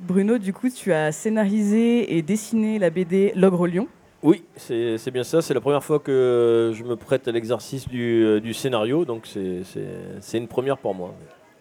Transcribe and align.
Bruno, 0.00 0.38
du 0.38 0.52
coup, 0.52 0.68
tu 0.70 0.92
as 0.92 1.10
scénarisé 1.12 2.16
et 2.16 2.22
dessiné 2.22 2.78
la 2.78 2.90
BD 2.90 3.32
L'Ogre 3.34 3.66
Lion. 3.66 3.88
Oui, 4.22 4.44
c'est 4.56 5.10
bien 5.12 5.22
ça. 5.24 5.42
C'est 5.42 5.54
la 5.54 5.60
première 5.60 5.82
fois 5.84 5.98
que 5.98 6.72
je 6.74 6.82
me 6.84 6.96
prête 6.96 7.28
à 7.28 7.32
l'exercice 7.32 7.88
du, 7.88 8.24
euh, 8.24 8.40
du 8.40 8.52
scénario, 8.54 9.04
donc 9.04 9.26
c'est- 9.26 10.38
une 10.38 10.48
première 10.48 10.78
pour 10.78 10.94
moi. 10.94 11.14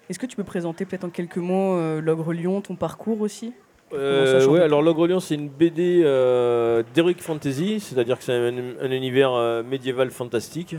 Est-ce 0.10 0.20
que 0.20 0.26
tu 0.26 0.36
peux 0.36 0.44
présenter 0.44 0.86
peut-être 0.86 1.04
en 1.04 1.10
quelques 1.10 1.38
mots 1.38 1.76
euh, 1.76 2.00
L'Ogre 2.02 2.34
Lion, 2.34 2.62
ton 2.62 2.76
parcours 2.76 3.22
aussi? 3.22 3.54
Euh, 3.94 4.62
alors 4.64 4.82
L'Ogre 4.82 5.08
Lion, 5.08 5.20
c'est 5.20 5.36
une 5.36 5.50
BD 5.50 6.02
euh, 6.04 6.84
d'Heroic 6.94 7.20
Fantasy, 7.20 7.80
c'est-à-dire 7.80 8.18
que 8.18 8.24
c'est 8.24 8.34
un, 8.34 8.54
un 8.82 8.92
univers 8.92 9.64
médiéval 9.64 10.10
fantastique, 10.12 10.76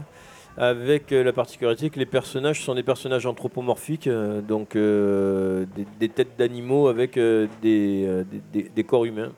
avec 0.58 1.12
euh, 1.12 1.22
la 1.22 1.32
particularité 1.32 1.88
que 1.88 2.00
les 2.00 2.06
personnages 2.06 2.64
sont 2.64 2.74
des 2.74 2.82
personnages 2.82 3.26
anthropomorphiques, 3.26 4.08
euh, 4.08 4.40
donc 4.40 4.74
euh, 4.74 5.64
des, 6.00 6.08
têtes 6.08 6.36
d'animaux 6.36 6.88
avec 6.88 7.16
des, 7.16 8.84
corps 8.86 9.04
humains. 9.04 9.32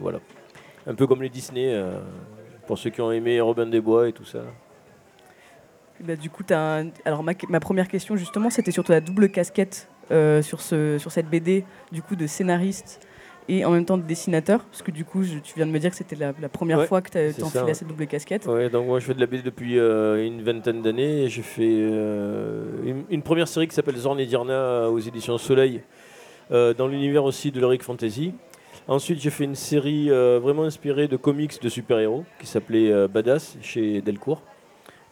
Voilà. 0.00 0.18
Un 0.86 0.94
peu 0.94 1.06
comme 1.06 1.22
les 1.22 1.28
Disney, 1.28 1.80
pour 2.66 2.76
ceux 2.78 2.90
qui 2.90 3.00
ont 3.00 3.12
aimé 3.12 3.40
Robin 3.40 3.66
des 3.66 3.80
Bois 3.80 4.08
et 4.08 4.12
tout 4.12 4.24
ça. 4.24 4.40
Bah, 6.00 6.16
du 6.16 6.30
coup, 6.30 6.42
t'as 6.42 6.80
un- 6.80 6.90
alors 7.04 7.22
ma, 7.22 7.60
première 7.60 7.86
question 7.86 8.16
justement, 8.16 8.50
c'était 8.50 8.70
sur 8.72 8.84
ta 8.84 9.00
double 9.00 9.28
casquette 9.28 9.88
sur, 10.10 10.60
ce, 10.60 10.98
sur 10.98 11.12
cette 11.12 11.28
BD, 11.28 11.64
du 11.92 12.02
coup 12.02 12.16
de 12.16 12.26
scénariste 12.26 13.06
et 13.52 13.64
en 13.64 13.70
même 13.72 13.84
temps 13.84 13.98
de 13.98 14.02
dessinateur, 14.02 14.64
parce 14.64 14.82
que 14.82 14.90
du 14.90 15.04
coup, 15.04 15.22
je- 15.22 15.38
tu 15.38 15.54
viens 15.56 15.66
de 15.66 15.70
me 15.72 15.78
dire 15.78 15.90
que 15.90 15.96
c'était 15.96 16.16
la, 16.16 16.32
la 16.40 16.48
première 16.48 16.78
Ouais, 16.78 16.86
fois 16.86 17.00
que 17.02 17.10
tu 17.10 17.42
enfilais 17.42 17.64
ouais. 17.64 17.74
cette 17.74 17.88
double 17.88 18.06
casquette. 18.06 18.46
Ouais, 18.46 18.68
donc 18.70 18.86
moi 18.86 18.98
je 19.00 19.06
fais 19.06 19.14
de 19.14 19.20
la 19.20 19.26
BD 19.26 19.42
depuis 19.42 19.78
euh, 19.78 20.24
une 20.24 20.42
vingtaine 20.42 20.82
d'années 20.82 21.28
j'ai 21.28 21.42
fait 21.42 21.62
euh, 21.68 22.64
une, 22.84 23.04
une 23.10 23.22
première 23.22 23.48
série 23.48 23.66
qui 23.68 23.74
s'appelle 23.74 23.96
Zorn 23.96 24.18
et 24.20 24.26
Dirna 24.26 24.88
aux 24.90 24.98
éditions 24.98 25.36
Soleil, 25.38 25.82
euh, 26.52 26.74
dans 26.74 26.86
l'univers 26.88 27.24
aussi 27.24 27.50
de 27.50 27.60
l'Heroic 27.60 27.82
Fantasy. 27.82 28.34
Ensuite 28.88 29.20
j'ai 29.20 29.30
fait 29.30 29.44
une 29.44 29.54
série 29.54 30.10
euh, 30.10 30.38
vraiment 30.42 30.64
inspirée 30.64 31.06
de 31.08 31.16
comics 31.16 31.60
de 31.62 31.68
super-héros 31.68 32.24
qui 32.40 32.46
s'appelait 32.46 32.90
euh, 32.90 33.08
Badass 33.08 33.56
chez 33.62 34.00
Delcourt. 34.00 34.42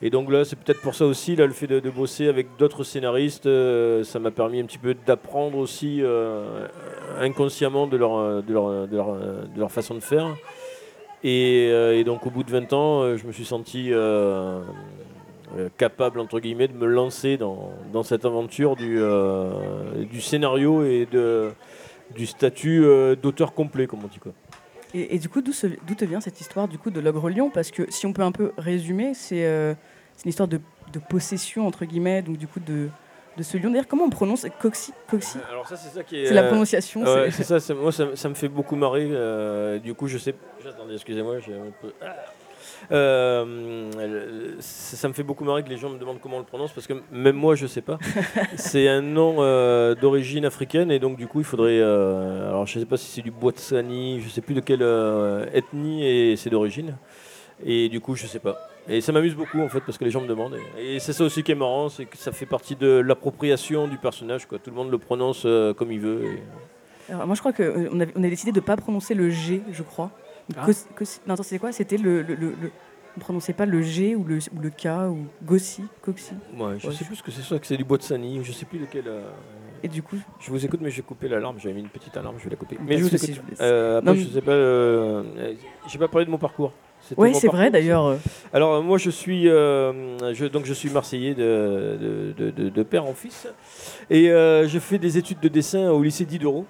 Et 0.00 0.10
donc 0.10 0.30
là 0.30 0.44
c'est 0.44 0.56
peut-être 0.56 0.80
pour 0.80 0.94
ça 0.94 1.06
aussi, 1.06 1.34
là, 1.34 1.46
le 1.46 1.52
fait 1.52 1.66
de, 1.66 1.91
bosser 1.91 2.28
avec 2.28 2.56
d'autres 2.56 2.84
scénaristes, 2.84 3.46
euh, 3.46 4.04
ça 4.04 4.20
m'a 4.20 4.30
permis 4.30 4.60
un 4.60 4.64
petit 4.64 4.78
peu 4.78 4.94
d'apprendre 4.94 5.58
aussi 5.58 6.00
euh, 6.02 6.66
inconsciemment 7.18 7.88
de 7.88 7.96
leur, 7.96 8.16
euh, 8.16 8.42
de, 8.42 9.58
leur, 9.58 9.72
façon 9.72 9.94
de 9.94 10.00
faire. 10.00 10.28
Et, 11.24 12.04
donc 12.06 12.26
au 12.26 12.30
bout 12.30 12.44
de 12.44 12.50
20 12.50 12.72
ans, 12.72 13.16
je 13.16 13.26
me 13.26 13.32
suis 13.32 13.44
senti 13.44 13.91
capable, 15.76 16.20
entre 16.20 16.38
guillemets, 16.38 16.69
de 16.69 16.76
me 16.76 16.86
lancer 16.86 17.36
dans, 17.36 18.02
cette 18.04 18.24
aventure 18.24 18.76
du, 18.76 19.00
scénario 20.20 20.84
et 20.84 21.08
du 22.14 22.26
statut 22.26 22.84
d'auteur 23.20 23.52
complet, 23.52 23.88
comme 23.88 24.04
on 24.04 24.08
dit. 24.08 24.20
Quoi. 24.20 24.32
Et, 24.94 25.14
et 25.14 25.19
du 25.19 25.28
coup, 25.28 25.42
d'où 25.42 25.53
te 25.53 26.05
vient 26.05 26.20
cette 26.20 26.41
histoire 26.41 26.67
du 26.69 26.78
coup 26.78 26.91
de 26.91 27.00
l'ogre 27.00 27.28
lion? 27.31 27.50
Parce 27.50 27.70
que 27.70 27.91
si 27.91 28.06
on 28.06 28.12
peut 28.12 28.22
un 28.22 28.33
peu 28.33 28.53
résumer, 28.56 29.12
c'est 29.14 29.44
euh, 29.44 29.75
une 30.25 30.31
histoire 30.31 30.48
de, 30.48 30.61
de 30.92 30.98
possession 30.98 31.67
entre 31.67 31.84
guillemets, 31.84 32.22
donc 32.22 32.39
du 32.39 32.47
coup 32.47 32.61
de, 32.61 32.89
de 33.36 33.42
ce 33.42 33.59
lion. 33.59 33.70
D'ailleurs, 33.70 33.86
comment 33.86 34.05
on 34.05 34.11
prononce? 34.11 34.47
Coxy 34.61 34.92
Coxy? 35.09 35.39
Alors 35.50 35.69
ça, 35.69 35.77
c'est 35.77 35.91
ça 35.91 36.03
qui 36.03 36.16
est... 36.16 36.27
C'est 36.27 36.34
la 36.34 36.44
euh, 36.44 36.48
prononciation. 36.48 37.03
Ouais, 37.03 37.31
c'est- 37.31 37.59
ça, 37.59 37.75
moi 37.75 37.92
ça, 37.92 38.16
ça 38.16 38.28
me 38.28 38.34
fait 38.34 38.48
beaucoup 38.48 38.77
marrer. 38.77 39.09
euh, 39.11 39.78
du 39.78 39.92
coup, 39.94 40.09
je 40.09 40.19
sais. 40.19 40.34
Attendez, 40.66 40.94
excusez-moi. 40.94 41.36
Ah. 42.03 42.16
Euh, 42.90 44.54
ça, 44.60 45.08
me 45.08 45.12
fait 45.12 45.22
beaucoup 45.22 45.44
marrer 45.44 45.62
que 45.62 45.68
les 45.68 45.76
gens 45.76 45.90
me 45.90 45.98
demandent 45.98 46.20
comment 46.20 46.36
on 46.36 46.40
le 46.40 46.44
prononce 46.44 46.72
parce 46.72 46.86
que 46.86 46.94
même 47.12 47.36
moi 47.36 47.54
je 47.54 47.66
sais 47.66 47.80
pas. 47.82 47.98
c'est 48.56 48.88
un 48.88 49.00
nom 49.02 49.36
euh, 49.38 49.94
d'origine 49.94 50.44
africaine 50.44 50.90
et 50.90 50.98
donc 50.98 51.16
du 51.16 51.26
coup 51.26 51.40
il 51.40 51.44
faudrait. 51.44 51.78
euh, 51.80 52.48
alors 52.48 52.66
je 52.66 52.78
sais 52.78 52.86
pas 52.86 52.96
si 52.96 53.06
c'est 53.06 53.22
du 53.22 53.30
Botsani, 53.30 54.20
je 54.20 54.28
sais 54.28 54.40
plus 54.40 54.54
de 54.54 54.60
quelle 54.60 54.82
ethnie 55.54 56.06
et 56.06 56.36
c'est 56.36 56.50
d'origine. 56.50 56.96
Et 57.64 57.88
du 57.88 58.00
coup 58.00 58.14
je 58.14 58.26
sais 58.26 58.38
pas. 58.38 58.56
Et 58.88 59.00
ça 59.02 59.12
m'amuse 59.12 59.34
beaucoup 59.34 59.60
en 59.60 59.69
fait 59.69 59.80
parce 59.80 59.98
que 59.98 60.04
les 60.04 60.10
gens 60.10 60.20
me 60.22 60.28
demandent. 60.28 60.56
Et, 60.78 60.97
et 60.97 60.98
c'est 60.98 61.12
ça 61.12 61.24
aussi 61.24 61.42
qui 61.42 61.53
est 61.53 61.56
marrant, 61.56 61.88
c'est 61.88 62.06
que 62.06 62.16
ça 62.16 62.32
fait 62.32 62.47
partie 62.47 62.74
de 62.76 62.88
l'appropriation 63.00 63.86
du 63.86 63.98
personnage. 63.98 64.47
Quoi. 64.47 64.58
Tout 64.58 64.70
le 64.70 64.76
monde 64.76 64.91
le 64.91 64.98
prononce 64.98 65.47
comme 65.76 65.92
il 65.92 66.00
veut. 66.00 66.22
et- 66.24 67.12
Alors, 67.12 67.26
moi, 67.26 67.34
je 67.34 67.41
crois 67.41 67.53
qu'on 67.53 67.88
on 67.92 68.00
a, 68.00 68.04
on 68.16 68.24
a 68.24 68.28
décidé 68.28 68.53
de 68.53 68.60
ne 68.60 68.64
pas 68.64 68.76
prononcer 68.76 69.14
le 69.14 69.28
G, 69.30 69.60
je 69.72 69.82
crois. 69.82 70.10
Ah. 70.56 70.64
Cos- 70.66 70.86
cos- 70.97 71.20
non, 71.26 71.34
attends, 71.34 71.42
c'était 71.42 71.59
quoi? 71.59 71.72
C'était 71.72 71.97
le, 71.98 72.22
le, 72.22 72.34
le, 72.34 72.48
le- 72.60 72.70
On 73.16 73.19
ne 73.19 73.20
prononçait 73.25 73.53
pas 73.53 73.66
le 73.66 73.82
G 73.82 74.14
ou 74.14 74.25
le, 74.25 74.36
ou 74.36 74.60
le 74.60 74.70
K 74.70 74.86
ou 75.10 75.26
Gossi, 75.44 75.82
Coxy? 76.03 76.34
Ouais, 76.56 76.75
je 76.78 76.86
Ouais, 76.88 76.94
sais 76.94 77.04
plus 77.04 77.16
ce 77.16 77.22
que 77.22 77.31
c'est, 77.31 77.42
soit 77.42 77.59
que 77.59 77.66
c'est 77.66 77.76
du 77.76 77.84
Botsani, 77.84 78.38
ou 78.38 78.44
je 78.44 78.53
sais 78.53 78.64
plus 78.64 78.78
lequel. 78.78 79.04
euh, 79.09 79.22
Et 79.82 79.88
du 79.88 80.03
coup, 80.03 80.16
Je 80.41 80.50
vous 80.50 80.64
écoute, 80.64 80.81
mais 80.82 80.91
j'ai 80.91 81.03
coupé 81.03 81.28
l'alarme. 81.28 81.56
J'avais 81.59 81.75
mis 81.75 81.81
une 81.81 81.88
petite 81.88 82.16
alarme, 82.16 82.36
je 82.38 82.44
vais 82.44 82.50
la 82.50 82.56
couper. 82.56 82.76
Mais 82.81 82.94
de 82.94 83.00
je 83.00 83.04
vous 83.04 83.14
écoute. 83.14 83.41
Euh, 83.60 83.98
après, 83.98 84.10
Non, 84.14 84.16
je 84.20 84.28
sais 84.28 84.41
pas. 84.41 84.53
euh, 84.53 85.22
j'ai 85.88 85.98
pas 85.98 86.09
parlé 86.09 86.26
de 86.26 86.31
mon 86.31 86.38
parcours. 86.38 86.72
Mon 87.16 87.32
c'est 87.34 87.47
vrai 87.47 87.70
d'ailleurs. 87.70 88.06
euh, 88.06 88.16
Alors 88.53 88.75
euh, 88.75 88.82
moi 88.82 88.98
je 88.98 89.09
suis 89.09 89.48
euh, 89.48 90.32
je, 90.34 90.47
donc 90.47 90.65
je 90.65 90.75
suis 90.75 90.91
marseillais 90.91 91.32
de, 91.34 91.97
de, 92.00 92.34
de- 92.36 92.50
de- 92.50 92.69
de 92.70 92.82
père 92.82 93.06
en 93.06 93.15
fils 93.15 93.47
et 94.10 94.30
euh, 94.32 94.66
je 94.66 94.78
fais 94.80 94.98
des 94.98 95.16
études 95.16 95.38
de 95.38 95.47
dessin 95.48 95.91
au 95.91 96.03
lycée 96.03 96.25
Diderot. 96.25 96.66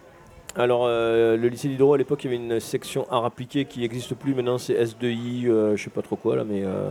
Alors 0.59 0.87
euh, 0.87 1.37
le 1.37 1.47
lycée 1.47 1.69
Diderot 1.69 1.95
à 1.95 1.99
l'époque 1.99 2.25
il 2.25 2.33
y 2.33 2.35
avait 2.35 2.45
une 2.45 2.59
section 2.59 3.07
art 3.13 3.25
appliqué 3.25 3.65
qui 3.65 3.79
n'existe 3.79 4.17
plus 4.17 4.35
maintenant 4.35 4.59
c'est 4.59 4.75
S2I 4.75 5.47
euh, 5.47 5.77
je 5.77 5.85
sais 5.85 5.89
pas 5.89 6.03
trop 6.03 6.17
quoi 6.17 6.35
là 6.35 6.43
mais 6.43 6.63
euh, 6.65 6.91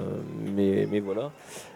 mais, 0.56 0.88
mais 0.90 1.02
voilà. 1.02 1.32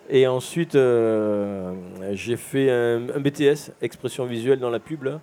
Et 0.09 0.25
ensuite 0.25 0.75
euh, 0.75 1.73
j'ai 2.13 2.37
fait 2.37 2.71
un, 2.71 3.01
BTS 3.19 3.73
expression 3.81 4.23
visuelle 4.23 4.59
dans 4.59 4.69
la 4.69 4.79
pub 4.79 5.03
là. 5.03 5.19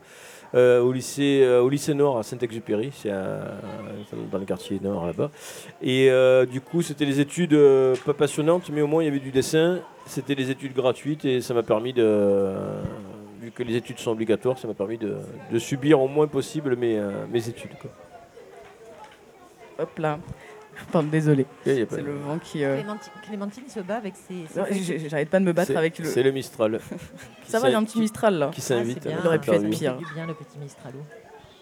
au, 0.83 0.93
lycée, 0.93 1.43
au 1.59 1.71
lycée 1.71 1.95
Nord 1.95 2.19
à 2.19 2.23
Saint-Exupéry, 2.23 2.91
c'est 2.95 3.09
dans 3.11 4.39
le 4.39 4.45
quartier 4.45 4.79
Nord 4.83 5.07
là-bas. 5.07 5.31
Et 5.83 6.11
du 6.51 6.61
coup, 6.61 6.83
c'était 6.83 7.07
des 7.07 7.21
études 7.21 7.59
pas 8.05 8.15
passionnantes, 8.15 8.71
mais 8.71 8.83
au 8.83 8.87
moins 8.87 9.03
il 9.03 9.07
y 9.07 9.09
avait 9.09 9.21
du 9.21 9.31
dessin. 9.31 9.81
C'était 10.07 10.35
des 10.35 10.51
études 10.51 10.75
gratuites 10.75 11.25
et 11.27 11.41
ça 11.43 11.53
m'a 11.53 11.63
permis 11.63 11.93
de. 11.93 12.51
Vu 13.49 13.53
que 13.53 13.63
les 13.63 13.77
études 13.77 13.99
sont 13.99 14.11
obligatoires, 14.11 14.59
ça 14.59 14.69
m'a 14.69 14.75
permis 14.75 14.99
de, 14.99 15.17
de 15.51 15.59
subir 15.59 16.01
au 16.01 16.09
moins 16.09 16.27
possible 16.27 16.77
mes, 16.77 16.99
euh, 16.99 17.27
mes 17.33 17.49
études. 17.49 17.77
quoi. 17.81 17.91
hop 19.79 19.99
là. 19.99 20.19
Pardon, 20.93 21.09
désolé. 21.09 21.45
Et 21.67 21.75
y 21.75 21.83
a 21.83 21.87
pas- 21.87 21.97
C'est 21.97 22.03
le 22.03 22.15
vent 22.15 22.39
qui. 22.39 22.63
euh, 22.63 22.77
Clémentine, 22.77 23.13
Clémentine 23.27 23.69
se 23.69 23.81
bat 23.81 23.97
avec 23.97 24.15
ses. 24.15 25.09
J'arrête 25.09 25.29
pas 25.31 25.41
de 25.41 25.45
me 25.45 25.53
battre 25.53 25.77
avec 25.77 25.99
le. 25.99 26.05
C'est 26.05 26.23
le 26.23 26.31
Mistral. 26.31 26.79
Ça 27.47 27.59
va, 27.59 27.69
j'ai 27.71 27.75
un 27.77 27.83
petit 27.85 27.99
Mistral 27.99 28.35
là. 28.39 28.51
Qui 28.53 28.61
Ah, 28.61 28.65
s'invite. 28.65 29.05
à 29.07 29.11
Il 29.11 29.27
aurait 29.27 29.41
pu 29.41 29.51
être 29.51 29.71
pire. 29.71 29.97
Du 29.97 30.05
bien 30.15 30.27
le 30.27 30.35
petit 30.35 30.57
Mistralo. 30.59 30.99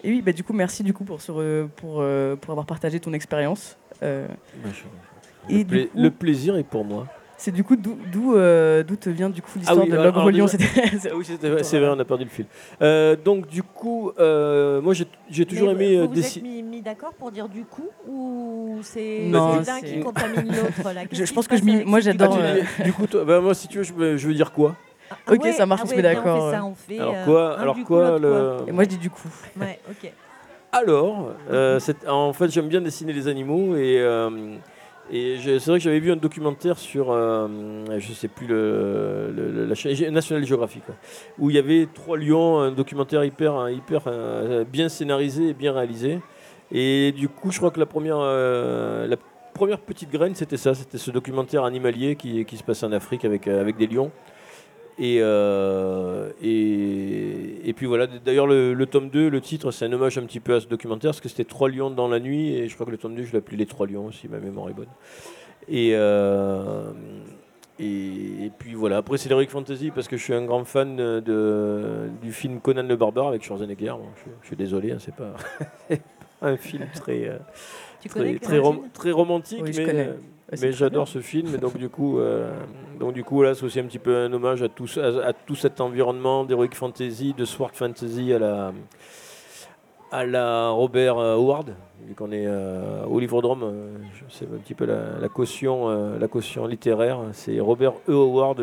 Et 0.03 0.09
oui, 0.11 0.21
bah, 0.21 0.31
du 0.33 0.43
coup, 0.43 0.53
merci 0.53 0.83
du 0.83 0.93
coup 0.93 1.03
pour, 1.03 1.21
ce 1.21 1.65
pour, 1.77 2.01
euh, 2.01 2.35
pour 2.35 2.51
avoir 2.51 2.67
partagé 2.67 2.99
ton 2.99 3.13
expérience. 3.13 3.75
Euh, 4.03 4.27
Bah, 4.63 4.69
je- 4.71 5.51
Et 5.53 5.59
le, 5.59 5.63
du 5.63 5.65
pla- 5.65 5.85
coup- 5.87 5.99
le 6.03 6.11
plaisir 6.11 6.55
est 6.57 6.63
pour 6.63 6.85
moi. 6.85 7.07
C'est 7.37 7.51
du 7.51 7.63
coup 7.63 7.75
d'où 7.75 7.97
d'où 8.11 8.35
euh, 8.35 8.83
d'où 8.83 8.95
te 8.95 9.09
vient 9.09 9.29
du 9.29 9.41
coup 9.41 9.51
l'histoire 9.57 9.77
Ah 9.79 9.83
oui, 9.83 9.89
de 9.91 9.93
alors- 9.97 10.05
l'ogre 10.15 10.31
lion. 10.31 10.45
déjà- 10.45 10.57
Ah 11.11 11.15
oui, 11.15 11.25
c'est 11.63 11.79
vrai, 11.79 11.89
on 11.95 11.99
a 11.99 12.05
perdu 12.05 12.23
le 12.23 12.29
fil. 12.29 12.45
Euh, 12.81 13.15
donc 13.15 13.47
du 13.47 13.61
coup, 13.63 14.11
euh, 14.19 14.81
moi 14.81 14.93
j'ai 15.29 15.45
toujours 15.45 15.67
Mais 15.73 15.85
aimé 15.85 15.95
vous 15.97 16.03
euh, 16.03 16.07
vous 16.07 16.13
dessi- 16.15 16.37
êtes 16.37 16.43
mis, 16.43 16.63
mis 16.63 16.81
d'accord 16.81 17.13
pour 17.13 17.31
dire 17.31 17.47
du 17.47 17.63
coup 17.63 17.89
ou 18.07 18.79
c'est 18.81 19.21
Non, 19.27 19.61
c'est 19.63 19.71
l'un 19.71 19.81
qui 19.81 19.99
contamine 19.99 20.47
l'autre 20.47 20.91
Je- 21.11 21.25
je 21.25 21.33
pense 21.33 21.45
se 21.45 21.49
que 21.49 21.57
je 21.57 21.63
moi, 21.85 21.99
j'adore, 21.99 22.37
Ah, 22.79 22.83
du 22.83 22.93
coup, 22.93 23.05
toi- 23.07 23.23
bah, 23.23 23.39
moi 23.39 23.53
si 23.53 23.67
tu 23.67 23.77
veux, 23.77 23.83
je, 23.83 23.93
veux- 23.93 24.17
je 24.17 24.27
veux 24.27 24.33
dire 24.33 24.51
quoi? 24.51 24.75
Ah 25.11 25.33
Ok, 25.33 25.43
ouais, 25.43 25.53
ça 25.53 25.65
marche, 25.65 25.81
ah 25.83 25.85
on 25.87 25.89
se 25.89 25.95
met 25.95 26.01
d'accord. 26.01 26.49
Alors 26.99 27.25
quoi 27.25 27.59
Alors 27.59 27.77
quoi 27.85 28.19
le 28.19 28.57
Et 28.67 28.71
moi 28.71 28.83
je 28.83 28.89
dis 28.89 28.97
du 28.97 29.09
coup. 29.09 29.29
Ouais, 29.59 29.79
ok. 29.89 30.11
Alors, 30.71 31.31
c'est- 31.79 32.07
en 32.09 32.33
fait, 32.33 32.49
j'aime 32.49 32.67
bien 32.67 32.81
dessiner 32.81 33.13
les 33.13 33.27
animaux 33.27 33.75
et, 33.77 33.99
euh, 34.01 34.29
et 35.11 35.37
c'est 35.41 35.65
vrai 35.67 35.79
que 35.79 35.83
j'avais 35.83 35.99
vu 35.99 36.11
un 36.11 36.17
documentaire 36.17 36.77
sur, 36.77 37.11
euh, 37.11 37.47
je 37.97 38.13
sais 38.13 38.27
plus 38.27 38.47
la 38.47 39.75
chaîne 39.75 40.13
National 40.13 40.45
Geographic, 40.45 40.83
où 41.39 41.49
il 41.49 41.55
y 41.55 41.59
avait 41.59 41.87
trois 41.93 42.17
lions, 42.17 42.59
un 42.59 42.71
documentaire 42.71 43.23
hyper, 43.23 43.69
hyper 43.69 44.01
euh, 44.07 44.63
bien 44.65 44.89
scénarisé 44.89 45.49
et 45.49 45.53
bien 45.53 45.73
réalisé. 45.73 46.19
Et 46.71 47.13
du 47.13 47.29
coup, 47.29 47.51
je 47.51 47.57
crois 47.57 47.71
que 47.71 47.79
la 47.79 47.85
première, 47.85 48.17
euh, 48.19 49.07
la 49.07 49.17
première 49.53 49.79
petite 49.79 50.11
graine, 50.11 50.35
c'était 50.35 50.57
ça, 50.57 50.73
c'était 50.73 50.97
ce 50.97 51.11
documentaire 51.11 51.63
animalier 51.63 52.15
qui, 52.15 52.43
qui 52.45 52.57
se 52.57 52.63
passe 52.63 52.83
en 52.83 52.91
Afrique 52.91 53.25
avec, 53.25 53.47
euh, 53.47 53.61
avec 53.61 53.77
des 53.77 53.87
lions. 53.87 54.11
Et, 54.99 55.19
euh, 55.21 56.31
et, 56.41 57.69
et 57.69 57.73
puis 57.73 57.85
voilà, 57.85 58.07
d'ailleurs 58.07 58.47
le, 58.47 58.73
le 58.73 58.85
tome 58.87 59.09
2, 59.09 59.29
le 59.29 59.41
titre, 59.41 59.69
c'est 59.71 59.85
un 59.85 59.93
hommage 59.93 60.17
un 60.17 60.23
petit 60.23 60.39
peu 60.39 60.55
à 60.55 60.59
ce 60.59 60.67
documentaire, 60.67 61.11
parce 61.11 61.21
que 61.21 61.29
c'était 61.29 61.43
Trois 61.43 61.69
lions 61.69 61.91
dans 61.91 62.07
la 62.07 62.19
nuit, 62.19 62.53
et 62.55 62.67
je 62.67 62.73
crois 62.73 62.85
que 62.87 62.91
le 62.91 62.97
tome 62.97 63.13
2, 63.15 63.23
je 63.23 63.31
l'ai 63.33 63.37
appelé 63.37 63.57
Les 63.57 63.65
Trois 63.67 63.85
lions, 63.85 64.11
si 64.11 64.27
ma 64.27 64.39
mémoire 64.39 64.69
est 64.69 64.73
bonne. 64.73 64.87
Et, 65.69 65.91
euh, 65.93 66.91
et, 67.77 68.45
et 68.45 68.51
puis 68.57 68.73
voilà, 68.73 68.97
après 68.97 69.19
c'est 69.19 69.29
l'Heroic 69.29 69.47
Fantasy, 69.49 69.91
parce 69.93 70.07
que 70.07 70.17
je 70.17 70.23
suis 70.23 70.33
un 70.33 70.45
grand 70.45 70.63
fan 70.65 70.95
de, 70.95 72.07
du 72.23 72.31
film 72.31 72.59
Conan 72.59 72.81
le 72.87 72.95
Barbare 72.95 73.27
avec 73.27 73.43
Schwarzenegger. 73.43 73.91
Bon, 73.99 74.07
je, 74.25 74.31
je 74.41 74.47
suis 74.47 74.55
désolé, 74.55 74.93
hein, 74.93 74.97
c'est 74.99 75.13
pas, 75.13 75.33
un 76.41 76.57
film 76.57 76.85
très, 76.95 77.27
euh, 77.27 77.37
très, 78.09 78.35
très, 78.39 78.57
rom- 78.57 78.77
Clémentine 78.77 78.91
très 78.93 79.11
romantique, 79.11 79.61
Oui, 79.63 79.71
mais, 79.77 80.09
mais 80.51 80.71
j'adore 80.71 81.07
ce 81.07 81.19
film, 81.19 81.55
et 81.55 81.57
donc 81.57 81.77
du 81.77 81.89
coup, 81.89 82.19
euh, 82.19 82.51
donc 82.99 83.13
du 83.13 83.23
coup 83.23 83.41
là, 83.43 83.53
c'est 83.53 83.63
aussi 83.65 83.79
un 83.79 83.85
petit 83.85 83.99
peu 83.99 84.15
un 84.15 84.31
hommage 84.31 84.63
à 84.63 84.69
tout, 84.69 84.87
à, 84.97 85.27
à 85.27 85.33
tout 85.33 85.55
cet 85.55 85.81
environnement 85.81 86.45
d'heroic 86.45 86.73
fantasy, 86.73 87.33
de 87.37 87.45
sword 87.45 87.71
fantasy 87.73 88.33
à 88.33 88.39
la 88.39 88.73
à 90.11 90.25
la 90.25 90.69
Robert 90.69 91.17
euh, 91.17 91.35
Howard, 91.35 91.75
vu 92.05 92.15
qu'on 92.15 92.31
est 92.31 92.45
euh, 92.47 93.03
au 93.05 93.19
Livrodrome, 93.19 93.63
euh, 93.63 93.97
c'est 94.29 94.45
un 94.45 94.57
petit 94.57 94.73
peu 94.73 94.85
la, 94.85 95.19
la 95.19 95.29
caution, 95.29 96.17
la 96.17 96.27
caution 96.27 96.65
littéraire. 96.65 97.19
C'est 97.33 97.59
Robert 97.59 97.93
E. 98.07 98.13
Howard, 98.13 98.61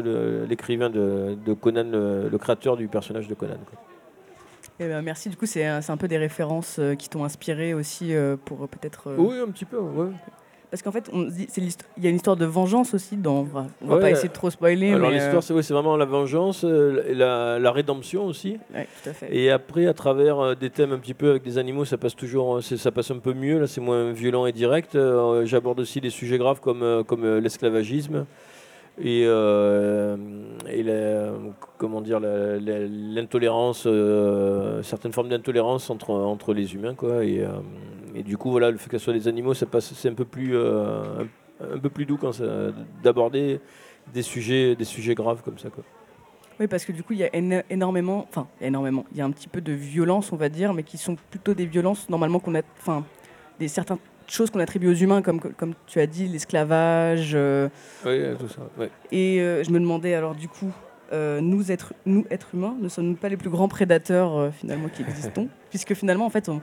l'écrivain 0.48 0.90
de, 0.90 1.36
de 1.44 1.52
Conan, 1.52 1.84
le, 1.84 2.28
le 2.28 2.38
créateur 2.38 2.76
du 2.76 2.88
personnage 2.88 3.28
de 3.28 3.34
Conan. 3.34 3.58
quoi. 3.68 3.78
Eh 4.80 4.88
ben, 4.88 5.02
merci. 5.02 5.28
Du 5.28 5.36
coup, 5.36 5.46
c'est 5.46 5.64
un, 5.66 5.96
peu 5.96 6.08
des 6.08 6.18
références 6.18 6.80
qui 6.98 7.08
t'ont 7.08 7.24
inspiré 7.24 7.74
aussi 7.74 8.12
pour 8.44 8.66
peut-être. 8.68 9.14
Oui, 9.16 9.38
un 9.38 9.50
petit 9.50 9.64
peu. 9.64 9.78
ouais. 9.78 10.08
Parce 10.74 10.82
qu'en 10.82 10.90
fait, 10.90 11.08
on 11.12 11.22
dit, 11.22 11.46
il 11.96 12.02
y 12.02 12.06
a 12.08 12.10
une 12.10 12.16
histoire 12.16 12.36
de 12.36 12.44
vengeance 12.46 12.94
aussi. 12.94 13.16
Dans, 13.16 13.46
on 13.80 13.86
va 13.86 13.94
Ouais, 13.94 14.00
pas 14.00 14.06
euh, 14.08 14.10
essayer 14.10 14.26
de 14.28 14.32
trop 14.34 14.50
spoiler. 14.50 14.92
Alors 14.92 15.08
mais, 15.10 15.20
euh, 15.20 15.32
l'histoire, 15.32 15.62
c'est 15.62 15.72
vraiment 15.72 15.96
la 15.96 16.04
vengeance, 16.04 16.64
euh, 16.64 17.00
la, 17.14 17.60
la 17.60 17.70
rédemption 17.70 18.26
aussi. 18.26 18.56
ouais, 18.74 18.88
tout 19.04 19.10
à 19.10 19.12
fait. 19.12 19.28
Et 19.30 19.52
après, 19.52 19.86
à 19.86 19.94
travers 19.94 20.56
des 20.56 20.70
thèmes 20.70 20.90
un 20.90 20.98
petit 20.98 21.14
peu 21.14 21.30
avec 21.30 21.44
des 21.44 21.58
animaux, 21.58 21.84
ça 21.84 21.96
passe 21.96 22.16
toujours, 22.16 22.60
ça 22.60 22.90
passe 22.90 23.12
un 23.12 23.18
peu 23.18 23.34
mieux. 23.34 23.60
Là, 23.60 23.68
c'est 23.68 23.80
moins 23.80 24.10
violent 24.10 24.46
et 24.46 24.52
direct. 24.52 24.98
J'aborde 25.44 25.78
aussi 25.78 26.00
des 26.00 26.10
sujets 26.10 26.38
graves 26.38 26.58
comme, 26.60 27.04
comme 27.06 27.24
l'esclavagisme 27.38 28.26
et, 29.00 29.22
euh, 29.26 30.16
et 30.68 30.82
la- 30.82 31.34
comment 31.78 32.00
dire 32.00 32.18
l'intolérance, 32.20 33.84
euh, 33.86 34.82
certaines 34.82 35.12
formes 35.12 35.28
d'intolérance 35.28 35.88
entre, 35.90 36.10
entre 36.10 36.52
les 36.52 36.74
humains, 36.74 36.94
quoi. 36.94 37.24
Et, 37.24 37.40
euh, 37.44 37.48
et 38.14 38.22
du 38.22 38.36
coup, 38.36 38.50
voilà, 38.50 38.70
le 38.70 38.76
fait 38.78 38.88
que 38.88 38.98
ce 38.98 39.04
soit 39.04 39.12
des 39.12 39.28
animaux, 39.28 39.54
ça 39.54 39.66
passe, 39.66 39.92
c'est 39.94 40.08
un 40.08 40.14
peu 40.14 40.24
plus, 40.24 40.56
euh, 40.56 41.24
un, 41.60 41.74
un 41.74 41.78
peu 41.78 41.90
plus 41.90 42.06
doux 42.06 42.16
quand 42.16 42.40
d'aborder 43.02 43.60
des 44.12 44.22
sujets, 44.22 44.74
des 44.76 44.84
sujets 44.84 45.14
graves 45.14 45.42
comme 45.42 45.58
ça, 45.58 45.70
quoi. 45.70 45.84
Oui, 46.60 46.68
parce 46.68 46.84
que 46.84 46.92
du 46.92 47.02
coup, 47.02 47.14
il 47.14 47.18
y 47.18 47.24
a 47.24 47.28
éno- 47.34 47.64
énormément, 47.68 48.26
enfin, 48.28 48.46
énormément, 48.60 49.04
il 49.10 49.18
y 49.18 49.20
a 49.20 49.24
un 49.24 49.30
petit 49.32 49.48
peu 49.48 49.60
de 49.60 49.72
violence, 49.72 50.30
on 50.32 50.36
va 50.36 50.48
dire, 50.48 50.72
mais 50.72 50.84
qui 50.84 50.98
sont 50.98 51.16
plutôt 51.30 51.52
des 51.54 51.66
violences 51.66 52.08
normalement 52.08 52.38
qu'on 52.38 52.54
a, 52.54 52.62
enfin, 52.78 53.04
des 53.58 53.66
certaines 53.66 53.96
choses 54.28 54.50
qu'on 54.50 54.60
attribue 54.60 54.88
aux 54.88 54.94
humains, 54.94 55.20
comme, 55.20 55.40
comme 55.40 55.74
tu 55.86 55.98
as 55.98 56.06
dit, 56.06 56.28
l'esclavage. 56.28 57.32
euh, 57.34 57.68
Oui, 58.06 58.20
tout 58.38 58.48
ça. 58.48 58.60
ouais. 58.78 58.88
et 59.10 59.40
euh, 59.40 59.64
je 59.64 59.70
me 59.70 59.80
demandais 59.80 60.14
alors 60.14 60.34
du 60.36 60.46
coup, 60.48 60.70
euh, 61.12 61.40
nous 61.40 61.72
êtres, 61.72 61.92
nous 62.06 62.24
êtres 62.30 62.54
humains, 62.54 62.76
ne 62.80 62.88
sommes-nous 62.88 63.16
pas 63.16 63.28
les 63.28 63.36
plus 63.36 63.50
grands 63.50 63.68
prédateurs 63.68 64.52
finalement 64.54 64.88
qui 64.88 65.02
existons, 65.02 65.48
puisque 65.70 65.94
finalement 65.94 66.24
en 66.26 66.30
fait 66.30 66.48
on 66.48 66.62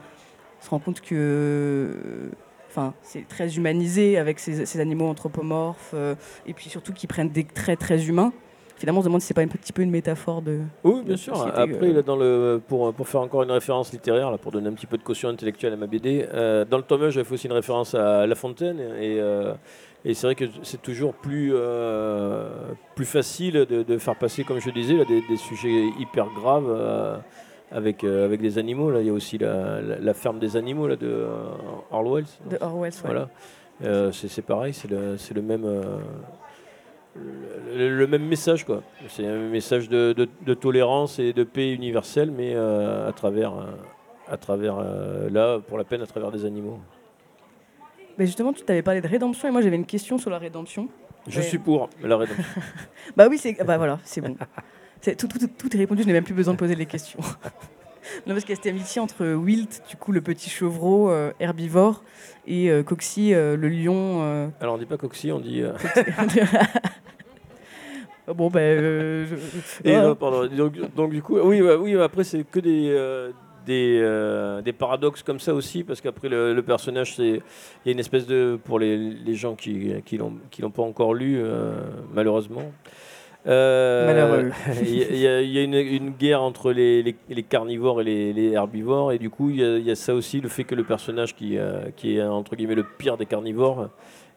se 0.62 0.70
rend 0.70 0.78
compte 0.78 1.00
que, 1.00 2.30
enfin, 2.68 2.94
c'est 3.02 3.26
très 3.28 3.56
humanisé 3.56 4.18
avec 4.18 4.38
ces, 4.38 4.64
ces 4.64 4.80
animaux 4.80 5.06
anthropomorphes, 5.08 5.92
euh, 5.94 6.14
et 6.46 6.52
puis 6.54 6.68
surtout 6.68 6.92
qui 6.92 7.06
prennent 7.06 7.30
des 7.30 7.44
traits 7.44 7.78
très 7.78 8.08
humains. 8.08 8.32
Finalement, 8.76 9.00
on 9.00 9.02
se 9.02 9.08
demande 9.08 9.20
si 9.20 9.28
c'est 9.28 9.34
pas 9.34 9.42
un 9.42 9.48
petit 9.48 9.72
peu 9.72 9.82
une 9.82 9.90
métaphore 9.90 10.42
de. 10.42 10.60
Oui, 10.82 11.02
bien 11.04 11.16
sûr. 11.16 11.36
société, 11.36 11.56
Après, 11.60 11.88
euh. 11.88 11.92
là, 11.94 12.02
dans 12.02 12.16
le, 12.16 12.60
pour, 12.66 12.92
pour 12.92 13.06
faire 13.06 13.20
encore 13.20 13.44
une 13.44 13.50
référence 13.52 13.92
littéraire, 13.92 14.30
là, 14.30 14.38
pour 14.38 14.50
donner 14.50 14.68
un 14.68 14.72
petit 14.72 14.86
peu 14.86 14.98
de 14.98 15.04
caution 15.04 15.28
intellectuelle 15.28 15.72
à 15.74 15.76
ma 15.76 15.86
BD, 15.86 16.26
euh, 16.32 16.64
dans 16.64 16.78
le 16.78 16.82
tome 16.82 17.04
1, 17.04 17.10
j'avais 17.10 17.24
fait 17.24 17.34
aussi 17.34 17.46
une 17.46 17.52
référence 17.52 17.94
à 17.94 18.26
La 18.26 18.34
Fontaine. 18.34 18.80
Et, 19.00 19.20
et 20.04 20.14
c'est 20.14 20.26
vrai 20.26 20.34
que 20.34 20.46
c'est 20.64 20.82
toujours 20.82 21.14
plus, 21.14 21.52
plus 22.96 23.04
facile 23.04 23.54
de, 23.54 23.82
de 23.84 23.98
faire 23.98 24.16
passer, 24.16 24.42
comme 24.42 24.60
je 24.60 24.70
disais, 24.70 24.94
là, 24.94 25.04
des, 25.04 25.22
des 25.28 25.36
sujets 25.36 25.90
hyper 26.00 26.26
graves 26.34 27.22
avec, 27.72 28.04
euh, 28.04 28.24
avec 28.24 28.40
des 28.40 28.58
animaux. 28.58 28.90
Là. 28.90 29.00
Il 29.00 29.06
y 29.06 29.10
a 29.10 29.12
aussi 29.12 29.38
la, 29.38 29.80
la- 29.80 29.98
la 29.98 30.14
ferme 30.14 30.38
des 30.38 30.56
animaux 30.56 30.86
là, 30.86 30.96
de 30.96 31.06
euh, 31.06 31.34
Orwell. 31.90 32.24
de 32.50 32.58
Orwell. 32.60 32.92
ouais. 32.92 32.98
Voilà. 33.04 33.28
Euh, 33.84 34.12
c'est 34.12 34.42
pareil, 34.42 34.72
c'est 34.74 34.88
le, 34.90 35.16
le 35.34 35.42
même. 35.42 35.64
euh, 35.64 35.82
le, 37.74 37.96
le 37.98 38.06
même 38.06 38.26
message 38.26 38.64
quoi. 38.64 38.82
C'est 39.08 39.26
un 39.26 39.38
message 39.48 39.88
de, 39.88 40.12
de- 40.12 40.28
de 40.46 40.54
tolérance 40.54 41.18
et 41.18 41.32
de 41.32 41.44
paix 41.44 41.72
universelle, 41.72 42.30
mais 42.30 42.52
euh, 42.54 43.08
à 43.08 43.12
travers, 43.12 43.52
euh, 43.54 43.64
à 44.28 44.36
travers 44.36 44.76
là, 45.30 45.58
pour 45.58 45.78
la 45.78 45.84
peine, 45.84 46.00
à 46.02 46.06
travers 46.06 46.30
des 46.30 46.44
animaux. 46.44 46.78
Mais 48.18 48.26
justement, 48.26 48.52
tu 48.52 48.62
t'avais 48.62 48.82
parlé 48.82 49.00
de 49.00 49.08
rédemption, 49.08 49.48
et 49.48 49.50
moi 49.50 49.62
j'avais 49.62 49.76
une 49.76 49.86
question 49.86 50.18
sur 50.18 50.30
la 50.30 50.38
rédemption. 50.38 50.88
Je 51.28 51.38
Ouais. 51.38 51.44
suis 51.44 51.58
pour 51.58 51.88
la 52.02 52.16
rédemption. 52.16 52.44
Bah 53.16 53.26
oui, 53.30 53.38
c'est 53.38 53.54
bah 53.64 53.76
voilà, 53.78 53.98
c'est 54.04 54.20
bon. 54.20 54.36
Tout, 55.02 55.26
tout, 55.26 55.38
tout 55.58 55.74
est 55.74 55.78
répondu, 55.78 56.02
je 56.02 56.06
n'ai 56.06 56.12
même 56.12 56.24
plus 56.24 56.34
besoin 56.34 56.54
de 56.54 56.58
poser 56.58 56.74
les 56.76 56.86
questions. 56.86 57.18
non, 58.26 58.34
parce 58.34 58.40
qu'il 58.44 58.50
y 58.50 58.52
a 58.52 58.56
cette 58.56 58.66
amitié 58.66 59.00
entre 59.00 59.26
Wilt, 59.34 59.82
du 59.88 59.96
coup 59.96 60.12
le 60.12 60.20
petit 60.20 60.48
chevreau 60.48 61.10
euh, 61.10 61.32
herbivore, 61.40 62.04
et 62.46 62.70
euh, 62.70 62.82
Coxy, 62.82 63.34
euh, 63.34 63.56
le 63.56 63.68
lion. 63.68 64.20
euh, 64.22 64.48
Alors 64.60 64.74
on 64.74 64.78
dit 64.78 64.86
pas 64.86 64.96
coxy, 64.98 65.32
on 65.32 65.40
dit. 65.40 65.60
euh, 65.62 65.72
bon, 68.34 68.48
ben. 68.50 68.60
euh, 68.60 69.26
je- 69.26 69.88
et 69.88 69.94
ah. 69.96 70.02
non, 70.02 70.14
pardon. 70.14 70.46
Donc, 70.46 70.94
donc, 70.94 71.10
du 71.10 71.22
coup, 71.22 71.38
oui, 71.38 71.60
oui. 71.60 71.96
Après 72.00 72.24
c'est 72.24 72.44
que 72.44 72.60
des. 72.60 72.88
euh, 72.90 73.32
des, 73.64 74.00
euh, 74.02 74.60
des 74.60 74.72
paradoxes 74.72 75.22
comme 75.22 75.38
ça 75.38 75.54
aussi 75.54 75.84
parce 75.84 76.00
qu'après 76.00 76.28
le, 76.28 76.52
le 76.52 76.62
personnage 76.64 77.14
c'est 77.14 77.28
il 77.28 77.86
y 77.86 77.88
a 77.90 77.92
une 77.92 78.00
espèce 78.00 78.26
de 78.26 78.58
pour 78.64 78.80
les, 78.80 78.96
les 78.98 79.34
gens 79.36 79.54
qui 79.54 79.92
qui 80.04 80.16
l'ont 80.18 80.32
qui 80.50 80.62
l'ont 80.62 80.72
pas 80.72 80.82
encore 80.82 81.14
lu 81.14 81.36
euh, 81.38 81.74
malheureusement 82.12 82.72
Euh, 83.46 84.06
Malheureux. 84.06 84.50
Il 84.82 85.16
y 85.16 85.26
a- 85.26 85.40
y, 85.42 85.46
y 85.58 85.64
une, 85.64 85.74
une 85.74 86.10
guerre 86.10 86.42
entre 86.42 86.72
les, 86.72 87.02
les- 87.02 87.16
les 87.28 87.42
carnivores 87.42 88.00
et 88.00 88.04
les, 88.04 88.32
les 88.32 88.52
herbivores, 88.52 89.12
et 89.12 89.18
du 89.18 89.30
coup, 89.30 89.50
il 89.50 89.56
y, 89.56 89.64
a- 89.64 89.78
il 89.78 89.84
y 89.84 89.90
a 89.90 89.96
ça 89.96 90.14
aussi, 90.14 90.40
le 90.40 90.48
fait 90.48 90.62
que 90.64 90.74
le 90.76 90.84
personnage 90.84 91.34
qui, 91.34 91.58
euh, 91.58 91.90
qui 91.96 92.16
est 92.18 92.22
entre 92.22 92.54
guillemets 92.54 92.76
le 92.76 92.84
pire 92.84 93.16
des 93.16 93.26
carnivores 93.26 93.88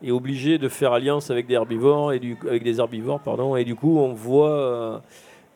est 0.04 0.12
obligé 0.12 0.58
de 0.58 0.68
faire 0.70 0.92
alliance 0.94 1.30
avec 1.30 1.46
des 1.48 1.54
herbivores 1.54 2.14
et 2.14 2.20
du, 2.20 2.36
avec 2.50 2.64
des 2.64 2.80
herbivores, 2.80 3.20
pardon, 3.20 3.56
et 3.56 3.64
du 3.64 3.76
coup, 3.76 3.98
on 4.00 4.14
voit 4.14 4.50
euh, 4.50 4.98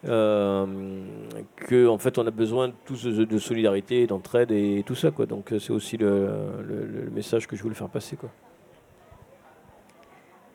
euh, 0.08 0.66
que 1.58 1.88
en 1.88 1.98
fait, 1.98 2.18
on 2.20 2.28
a 2.28 2.32
besoin 2.32 2.72
tous 2.86 3.04
de, 3.04 3.26
de 3.26 3.38
solidarité, 3.38 4.06
d'entraide 4.08 4.52
et 4.52 4.84
tout 4.86 4.96
ça, 4.96 5.12
quoi. 5.12 5.26
Donc, 5.26 5.54
c'est 5.60 5.72
aussi 5.72 5.98
le, 5.98 6.28
le- 6.68 6.86
le 7.06 7.10
message 7.12 7.48
que 7.48 7.56
je 7.56 7.64
voulais 7.64 7.76
faire 7.76 7.90
passer, 7.90 8.16
quoi. 8.16 8.30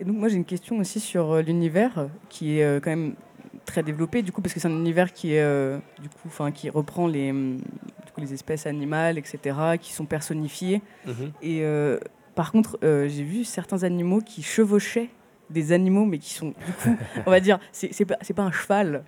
Et 0.00 0.04
donc 0.04 0.16
moi 0.16 0.28
j'ai 0.28 0.36
une 0.36 0.44
question 0.44 0.78
aussi 0.78 1.00
sur 1.00 1.32
euh, 1.32 1.42
l'univers 1.42 1.98
euh, 1.98 2.06
qui 2.28 2.58
est 2.58 2.64
euh, 2.64 2.80
quand 2.80 2.90
même 2.90 3.14
très 3.64 3.82
développé 3.82 4.22
du 4.22 4.32
coup 4.32 4.42
parce 4.42 4.52
que 4.52 4.60
c'est 4.60 4.68
un 4.68 4.72
univers 4.72 5.12
qui 5.12 5.34
est 5.34 5.40
euh, 5.40 5.78
du 6.02 6.08
coup 6.08 6.26
enfin 6.26 6.50
qui 6.50 6.68
reprend 6.70 7.06
les 7.06 7.32
du 7.32 8.12
coup, 8.14 8.20
les 8.20 8.32
espèces 8.34 8.66
animales 8.66 9.18
etc 9.18 9.56
qui 9.80 9.92
sont 9.92 10.04
personnifiées. 10.06 10.82
Et 11.42 11.60
euh, 11.62 11.98
par 12.34 12.52
contre 12.52 12.78
euh, 12.84 13.08
j'ai 13.08 13.22
vu 13.22 13.44
certains 13.44 13.82
animaux 13.84 14.20
qui 14.20 14.42
chevauchaient 14.42 15.08
des 15.50 15.72
animaux 15.72 16.04
mais 16.04 16.18
qui 16.18 16.34
sont 16.34 16.48
du 16.48 16.72
coup 16.82 16.96
on 17.26 17.30
va 17.30 17.40
dire 17.40 17.58
c'est 17.72 17.92
c'est 17.92 18.04
pas 18.04 18.16
c'est 18.22 18.34
pas 18.34 18.42
un 18.42 18.52
cheval 18.52 19.04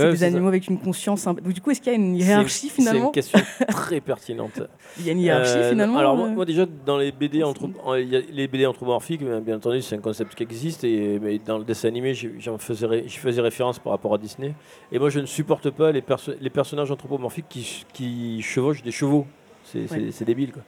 c'est 0.00 0.06
Ouais, 0.06 0.10
des 0.12 0.16
ça. 0.18 0.26
animaux 0.26 0.48
avec 0.48 0.66
une 0.68 0.78
conscience 0.78 1.24
donc 1.24 1.52
du 1.52 1.60
coup 1.60 1.70
est-ce 1.70 1.80
qu'il 1.80 1.92
y 1.92 1.94
a 1.94 1.98
une 1.98 2.16
hiérarchie 2.16 2.68
finalement 2.68 3.12
C'est 3.14 3.20
une 3.20 3.40
question 3.40 3.40
très 3.68 4.00
pertinente. 4.00 4.62
il 4.98 5.06
y 5.06 5.08
a 5.08 5.12
une 5.12 5.20
hiérarchie 5.20 5.52
Euh, 5.56 5.70
finalement 5.70 5.98
Alors 5.98 6.16
moi, 6.16 6.26
euh 6.28 6.30
moi, 6.30 6.44
déjà 6.44 6.66
dans 6.86 6.98
les 6.98 7.12
BD 7.12 7.42
anthro- 7.42 7.70
en- 7.84 7.94
il 7.94 8.08
y 8.08 8.16
a 8.16 8.20
les 8.32 8.48
BD 8.48 8.66
anthropomorphiques, 8.66 9.22
bien 9.22 9.40
bien 9.40 9.56
entendu 9.56 9.82
c'est 9.82 9.96
un 9.96 10.00
concept 10.00 10.34
qui 10.34 10.42
existe 10.42 10.84
et 10.84 11.18
mais 11.20 11.38
dans 11.38 11.58
le 11.58 11.64
dessin 11.64 11.88
animé 11.88 12.14
j'en 12.14 12.58
faisais 12.58 12.86
ré- 12.86 13.04
j'y 13.06 13.18
faisais 13.18 13.40
référence 13.40 13.78
par 13.78 13.92
rapport 13.92 14.14
à 14.14 14.18
Disney. 14.18 14.54
Et 14.92 14.98
moi 14.98 15.10
je 15.10 15.20
ne 15.20 15.26
supporte 15.26 15.70
pas 15.70 15.92
les, 15.92 16.02
perso- 16.02 16.32
les 16.40 16.50
personnages 16.50 16.90
anthropomorphiques 16.90 17.46
qui, 17.48 17.62
ch- 17.62 17.86
qui 17.92 18.42
chevauchent 18.42 18.82
des 18.82 18.92
chevaux. 18.92 19.26
C'est 19.64 19.90
Ouais. 19.90 20.10
débile 20.26 20.52
quoi. 20.52 20.62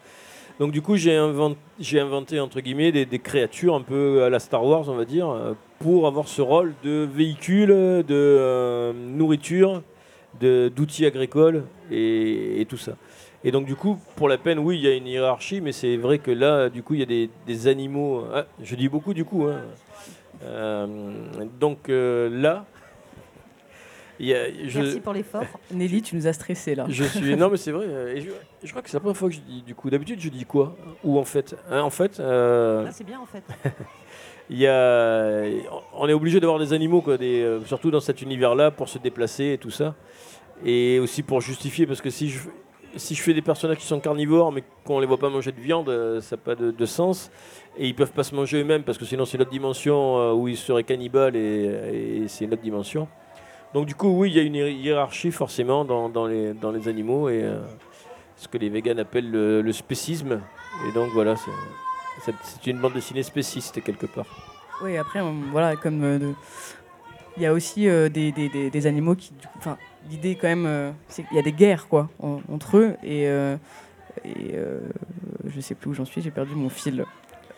Donc 0.60 0.70
du 0.70 0.82
coup 0.82 0.96
j'ai 0.96 1.16
inventé, 1.16 2.38
entre 2.38 2.60
guillemets 2.60 2.92
des, 2.92 3.06
des 3.06 3.18
créatures 3.18 3.74
un 3.74 3.80
peu 3.80 4.22
à 4.22 4.30
la 4.30 4.38
Star 4.38 4.64
Wars 4.64 4.88
on 4.88 4.94
va 4.94 5.04
dire 5.04 5.28
euh, 5.28 5.54
pour 5.82 6.06
avoir 6.06 6.28
ce 6.28 6.40
rôle 6.42 6.74
de 6.84 7.08
véhicule, 7.12 7.68
de 7.68 8.04
euh, 8.10 8.92
nourriture, 8.92 9.82
de- 10.40 10.70
d'outils 10.74 11.04
agricoles 11.06 11.64
et, 11.90 12.60
et 12.60 12.66
tout 12.66 12.76
ça. 12.76 12.92
Et 13.44 13.50
donc 13.50 13.66
du 13.66 13.74
coup, 13.74 13.98
pour 14.16 14.28
la 14.28 14.38
peine, 14.38 14.58
oui, 14.60 14.76
il 14.78 14.82
y 14.82 14.88
a 14.88 14.94
une 14.94 15.06
hiérarchie, 15.08 15.60
mais 15.60 15.72
c'est 15.72 15.96
vrai 15.96 16.18
que 16.18 16.30
là, 16.30 16.68
du 16.68 16.82
coup, 16.84 16.94
il 16.94 17.00
y 17.00 17.02
a 17.02 17.06
des, 17.06 17.28
des 17.46 17.66
animaux. 17.66 18.24
ah, 18.32 18.46
je 18.62 18.76
dis 18.76 18.88
beaucoup 18.88 19.12
du 19.14 19.24
coup. 19.24 19.44
hein. 19.48 19.60
Euh, 20.44 20.86
donc 21.60 21.88
euh, 21.88 22.28
là, 22.30 22.64
il 24.20 24.26
y 24.28 24.34
a, 24.34 24.44
je, 24.68 24.78
Merci 24.80 25.00
pour 25.00 25.12
l'effort. 25.12 25.44
Nelly 25.72 26.02
tu 26.02 26.14
nous 26.16 26.26
as 26.28 26.32
stressé 26.32 26.74
là 26.76 26.86
je 26.88 27.02
suis. 27.04 27.34
Non, 27.36 27.48
mais 27.50 27.56
c'est 27.56 27.72
vrai. 27.72 27.86
Et 28.16 28.20
je, 28.20 28.28
je 28.62 28.70
crois 28.70 28.82
que 28.82 28.88
c'est 28.90 28.96
la 28.96 29.00
première 29.00 29.16
fois 29.16 29.28
que 29.28 29.34
je 29.34 29.40
dis 29.40 29.62
du 29.62 29.74
coup. 29.74 29.90
D'habitude, 29.90 30.20
je 30.20 30.28
dis 30.28 30.44
quoi 30.44 30.76
Ou 31.02 31.18
en 31.18 31.24
fait, 31.24 31.56
hein, 31.70 31.80
en 31.82 31.90
fait, 31.90 32.20
euh, 32.20 32.84
Là, 32.84 32.90
c'est 32.92 33.04
bien 33.04 33.18
en 33.20 33.26
fait. 33.26 33.42
y 34.50 34.66
a, 34.66 35.44
on 35.94 36.08
est 36.08 36.12
obligé 36.12 36.40
d'avoir 36.40 36.58
des 36.58 36.72
animaux, 36.72 37.02
euh, 37.08 37.60
surtout 37.64 37.90
dans 37.90 38.00
cet 38.00 38.22
univers-là, 38.22 38.70
pour 38.70 38.88
se 38.88 38.98
déplacer 38.98 39.52
et 39.52 39.58
tout 39.58 39.70
ça. 39.70 39.94
Et 40.64 40.98
aussi 40.98 41.22
pour 41.22 41.40
justifier, 41.40 41.86
parce 41.86 42.00
que 42.00 42.10
si 42.10 42.28
je, 42.30 43.22
fais 43.22 43.34
des 43.34 43.42
personnages 43.42 43.78
qui 43.78 43.86
sont 43.86 44.00
carnivores, 44.00 44.52
mais 44.52 44.62
qu'on 44.84 45.00
les 45.00 45.06
voit 45.06 45.18
pas 45.18 45.30
manger 45.30 45.52
de 45.52 45.60
viande, 45.60 45.88
euh, 45.88 46.20
ça 46.20 46.36
n'a 46.36 46.42
pas 46.42 46.54
de, 46.54 46.86
sens. 46.86 47.30
Et 47.78 47.88
ils 47.88 47.94
peuvent 47.94 48.12
pas 48.12 48.24
se 48.24 48.34
manger 48.34 48.60
eux-mêmes, 48.60 48.82
parce 48.82 48.98
que 48.98 49.04
sinon 49.04 49.24
c'est 49.24 49.36
une 49.36 49.42
autre 49.42 49.50
dimension 49.50 50.18
euh, 50.18 50.32
où 50.32 50.48
ils 50.48 50.56
seraient 50.56 50.84
cannibales 50.84 51.36
et, 51.36 52.24
c'est 52.28 52.44
une 52.44 52.52
autre 52.52 52.62
dimension. 52.62 53.08
Donc 53.74 53.86
du 53.86 53.94
coup, 53.94 54.08
oui, 54.08 54.30
il 54.30 54.36
y 54.36 54.40
a 54.40 54.42
une 54.42 54.56
hi- 54.56 54.74
hiérarchie 54.74 55.30
forcément 55.30 55.84
dans, 55.84 56.26
les, 56.26 56.88
animaux, 56.88 57.28
et 57.30 57.42
ce 58.36 58.48
que 58.48 58.58
les 58.58 58.68
véganes 58.68 58.98
appellent 58.98 59.30
le, 59.30 59.72
spécisme. 59.72 60.42
Et 60.88 60.92
donc 60.92 61.10
voilà, 61.14 61.36
c'est- 62.24 62.66
une 62.70 62.78
bande 62.78 62.94
dessinée 62.94 63.22
spéciste 63.22 63.82
quelque 63.82 64.06
part. 64.06 64.26
Oui, 64.82 64.96
après, 64.96 65.20
voilà, 65.50 65.76
comme 65.76 66.02
euh, 66.02 66.32
il 67.36 67.42
y 67.42 67.46
a 67.46 67.52
aussi 67.52 67.88
euh, 67.88 68.08
des, 68.08 68.32
des- 68.32 68.48
animaux 68.86 69.14
qui, 69.14 69.32
enfin, 69.58 69.76
l'idée 70.10 70.34
quand 70.34 70.48
même, 70.48 70.66
euh, 70.66 70.90
c'est 71.08 71.22
qu'il 71.22 71.36
y 71.36 71.40
a 71.40 71.42
des 71.42 71.52
guerres 71.52 71.88
quoi 71.88 72.08
en- 72.20 72.40
entre 72.52 72.78
eux 72.78 72.96
et 73.02 73.24
Et 74.24 74.54
je 75.46 75.60
sais 75.60 75.74
plus 75.74 75.90
où 75.90 75.94
j'en 75.94 76.04
suis, 76.04 76.20
j'ai 76.22 76.30
perdu 76.30 76.54
mon 76.54 76.68
fil. 76.68 77.04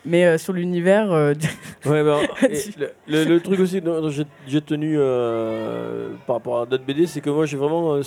Mais 0.06 0.26
euh, 0.26 0.36
sur 0.38 0.52
l'univers, 0.52 1.10
euh, 1.12 1.32
du- 1.34 1.46
Ouais, 1.86 2.02
bah, 2.04 2.18
le, 2.42 2.88
le- 3.08 3.24
le 3.24 3.40
truc 3.40 3.58
aussi 3.60 3.80
dont 3.80 4.08
j'ai 4.46 4.60
tenu 4.60 4.96
euh, 4.98 6.10
par 6.26 6.36
rapport 6.36 6.60
à 6.60 6.66
d'autres 6.66 6.84
BD, 6.84 7.06
c'est 7.06 7.20
que 7.20 7.30
moi 7.30 7.46
j'ai 7.46 7.56
vraiment 7.56 8.00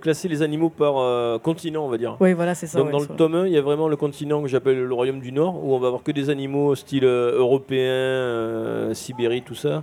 classé 0.00 0.28
les 0.28 0.42
animaux 0.42 0.70
par 0.70 1.40
continent, 1.40 1.84
on 1.84 1.88
va 1.88 1.98
dire. 1.98 2.16
ouais, 2.20 2.34
voilà, 2.34 2.54
c'est 2.54 2.66
ça. 2.66 2.78
Donc 2.78 2.86
ouais, 2.86 2.92
dans 2.92 2.98
le 3.00 3.06
tome 3.06 3.34
1, 3.34 3.46
il 3.46 3.52
y 3.52 3.58
a 3.58 3.62
vraiment 3.62 3.88
le 3.88 3.96
continent 3.96 4.42
que 4.42 4.48
j'appelle 4.48 4.82
le 4.82 4.94
royaume 4.94 5.20
du 5.20 5.32
Nord, 5.32 5.64
où 5.64 5.74
on 5.74 5.78
va 5.78 5.86
avoir 5.88 6.02
que 6.02 6.12
des 6.12 6.30
animaux 6.30 6.74
style 6.74 7.04
européen, 7.04 8.92
Sibérie, 8.94 9.42
tout 9.42 9.54
ça. 9.54 9.82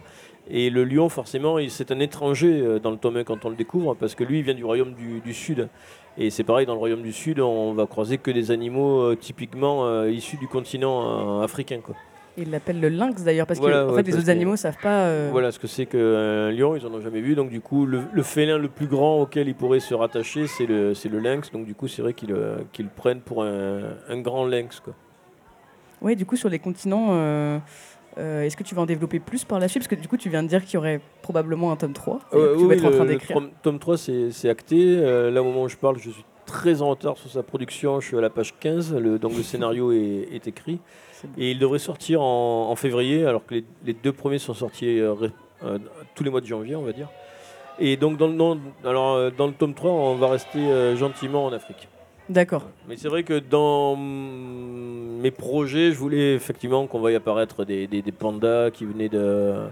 Et 0.50 0.70
le 0.70 0.84
lion, 0.84 1.08
forcément, 1.08 1.58
c'est 1.70 1.92
un 1.92 2.00
étranger 2.02 2.80
dans 2.84 2.92
le 2.92 2.98
tome 2.98 3.18
1 3.18 3.24
quand 3.24 3.46
on 3.46 3.50
le 3.50 3.56
découvre, 3.56 3.96
parce 3.96 4.14
que 4.16 4.24
lui, 4.26 4.40
il 4.40 4.44
vient 4.44 4.54
du 4.54 4.66
royaume 4.66 4.94
du, 4.94 5.22
du 5.22 5.34
Sud. 5.34 5.70
Et 6.18 6.30
c'est 6.30 6.44
pareil, 6.44 6.66
dans 6.68 6.74
le 6.74 6.80
royaume 6.80 7.02
du 7.02 7.12
Sud, 7.12 7.40
on 7.40 7.74
va 7.74 7.88
croiser 7.88 8.18
que 8.20 8.30
des 8.30 8.52
animaux 8.52 9.02
euh, 9.02 9.16
typiquement 9.16 9.86
euh, 9.88 10.12
issus 10.12 10.38
du 10.38 10.48
continent 10.48 11.40
euh, 11.40 11.44
africain. 11.44 11.80
Quoi. 11.84 11.96
Ils 12.38 12.52
l'appellent 12.52 12.80
le 12.80 12.90
lynx 12.90 13.24
d'ailleurs, 13.24 13.48
parce 13.48 13.60
Voilà, 13.60 13.84
que 13.84 13.90
en 13.90 13.94
ouais, 13.94 14.04
fait, 14.04 14.12
les 14.12 14.18
autres 14.18 14.30
animaux 14.30 14.56
savent 14.56 14.78
pas. 14.82 15.06
euh, 15.06 15.30
Voilà 15.32 15.52
ce 15.52 15.58
que 15.60 15.66
c'est 15.68 15.86
qu'un 15.88 16.52
lion, 16.52 16.76
ils 16.76 16.86
en 16.86 16.94
ont 16.94 17.02
jamais 17.02 17.22
vu. 17.22 17.34
Donc 17.36 17.50
du 17.50 17.62
coup, 17.62 17.86
le, 17.88 18.02
le 18.12 18.24
félin 18.24 18.58
le 18.60 18.70
plus 18.70 18.88
grand 18.88 19.22
auquel 19.22 19.48
ils 19.48 19.56
pourraient 19.56 19.80
se 19.80 19.94
rattacher, 19.96 20.46
c'est 20.48 20.66
le, 20.68 20.94
le 20.94 21.20
lynx. 21.20 21.52
Donc 21.52 21.66
du 21.66 21.74
coup, 21.76 21.88
c'est 21.88 22.02
vrai 22.04 22.14
qu'ils 22.14 22.30
le 22.30 22.66
prennent 22.96 23.22
pour 23.22 23.44
un, 23.44 23.82
un 24.08 24.18
grand 24.22 24.46
lynx. 24.46 24.80
Quoi. 24.80 24.94
Ouais, 26.02 26.16
du 26.16 26.26
coup, 26.26 26.36
sur 26.36 26.50
les 26.50 26.60
continents, 26.60 27.08
euh, 27.12 27.58
euh, 28.18 28.44
est-ce 28.44 28.56
que 28.58 28.64
tu 28.64 28.76
vas 28.76 28.82
en 28.82 28.86
développer 28.86 29.20
plus 29.20 29.44
par 29.44 29.60
la 29.60 29.68
suite? 29.68 29.84
Parce 29.84 29.90
que 29.96 30.02
du 30.02 30.08
coup, 30.08 30.18
tu 30.18 30.30
viens 30.30 30.44
de 30.44 30.48
dire 30.48 30.64
qu'il 30.64 30.76
y 30.76 30.78
aurait 30.78 31.02
probablement 31.22 31.72
un 31.72 31.76
tome 31.76 31.94
3. 31.94 32.20
c'est-à-dire 32.32 32.48
que 32.50 32.54
Euh, 32.54 32.58
tu 32.58 32.62
vas 32.64 32.68
oui, 32.70 32.76
être 32.78 32.86
en 32.86 32.92
train 32.92 33.06
d'écrire. 33.06 33.38
tome- 33.38 33.50
tome 33.62 33.80
3, 33.80 33.98
c'est 33.98 34.50
acté. 34.50 34.98
Euh, 34.98 35.32
là, 35.32 35.42
au 35.42 35.46
moment 35.46 35.64
où 35.64 35.70
je 35.70 35.78
parle, 35.78 35.98
je 36.00 36.10
suis 36.12 36.26
très 36.46 36.82
en 36.82 36.90
retard 36.90 37.18
sur 37.18 37.30
sa 37.32 37.42
production. 37.44 38.00
Je 38.00 38.08
suis 38.08 38.18
à 38.18 38.22
la 38.22 38.30
page 38.30 38.54
15. 38.60 38.94
Le, 38.96 39.18
donc 39.20 39.36
le 39.36 39.44
scénario 39.44 39.92
est, 39.92 40.28
est 40.34 40.48
écrit. 40.48 40.80
Bon. 41.24 41.30
Et 41.38 41.52
il 41.52 41.60
devrait 41.60 41.80
sortir 41.80 42.22
en, 42.22 42.70
en 42.70 42.76
février, 42.76 43.26
alors 43.26 43.46
que 43.46 43.56
les, 43.56 43.64
les 43.86 43.94
deux 43.94 44.12
premiers 44.12 44.40
sont 44.40 44.54
sortis 44.54 45.00
euh, 45.00 45.16
euh, 45.64 45.80
tous 46.16 46.24
les 46.26 46.30
mois 46.30 46.42
de 46.42 46.46
janvier, 46.46 46.76
on 46.76 46.82
va 46.84 46.92
dire. 46.92 47.08
Et 47.80 47.96
donc, 47.98 48.18
dans 48.18 48.28
le, 48.28 48.34
non- 48.34 48.60
alors, 48.86 49.14
euh, 49.14 49.32
dans 49.36 49.48
le 49.48 49.54
tome 49.54 49.74
3, 49.74 49.90
on 49.90 50.16
va 50.16 50.28
rester 50.28 50.60
euh, 50.60 50.96
gentiment 50.98 51.46
en 51.46 51.54
Afrique. 51.54 51.88
D'accord. 52.30 52.70
Mais 52.88 52.96
c'est 52.96 53.10
vrai 53.10 53.24
que 53.24 53.38
dans 53.40 53.98
mes 53.98 55.32
projets, 55.32 55.92
je 55.92 55.98
voulais 55.98 56.36
effectivement 56.36 56.88
qu'on 56.88 57.00
voie 57.00 57.12
apparaître 57.12 57.66
des, 57.66 57.88
pandas 58.18 58.72
qui 58.72 58.86
venaient 58.86 59.10
de, 59.10 59.68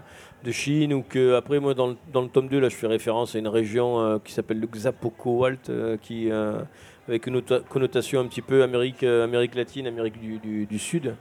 Chine 0.50 0.93
ou 0.93 1.03
que 1.08 1.36
après 1.36 1.60
moi 1.60 1.75
dans 1.75 1.88
le, 1.88 2.27
tome 2.34 2.48
2 2.48 2.60
là 2.60 2.67
je 2.67 2.75
fais 2.75 2.88
référence 2.88 3.36
à 3.36 3.39
une 3.39 3.48
région 3.48 4.00
euh, 4.00 4.17
qui 4.17 4.34
s'appelle 4.34 4.60
le 4.60 4.65
Xapoko-Walt 4.65 5.70
euh, 5.70 5.98
qui 6.01 6.31
euh, 6.31 6.63
avec 7.08 7.27
une 7.27 7.41
connotation 7.70 8.20
un 8.22 8.25
petit 8.25 8.41
peu 8.41 8.63
Amérique, 8.63 9.03
euh, 9.03 9.24
Amérique 9.24 9.55
latine, 9.55 9.88
Amérique 9.88 10.20
du, 10.20 10.79
Sud. 10.79 11.15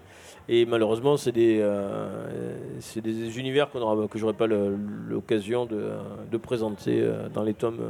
Et 0.48 0.64
malheureusement, 0.64 1.16
c'est 1.16 1.32
des, 1.32 1.58
euh, 1.60 2.54
des 2.96 3.38
univers 3.38 3.70
qu'on 3.70 3.80
aura, 3.80 4.08
que 4.08 4.18
j'aurai 4.18 4.32
pas 4.32 4.46
l'occasion 4.46 5.66
de, 5.66 5.90
de 6.30 6.36
présenter 6.36 7.08
dans 7.32 7.42
les 7.42 7.54
tomes, 7.54 7.80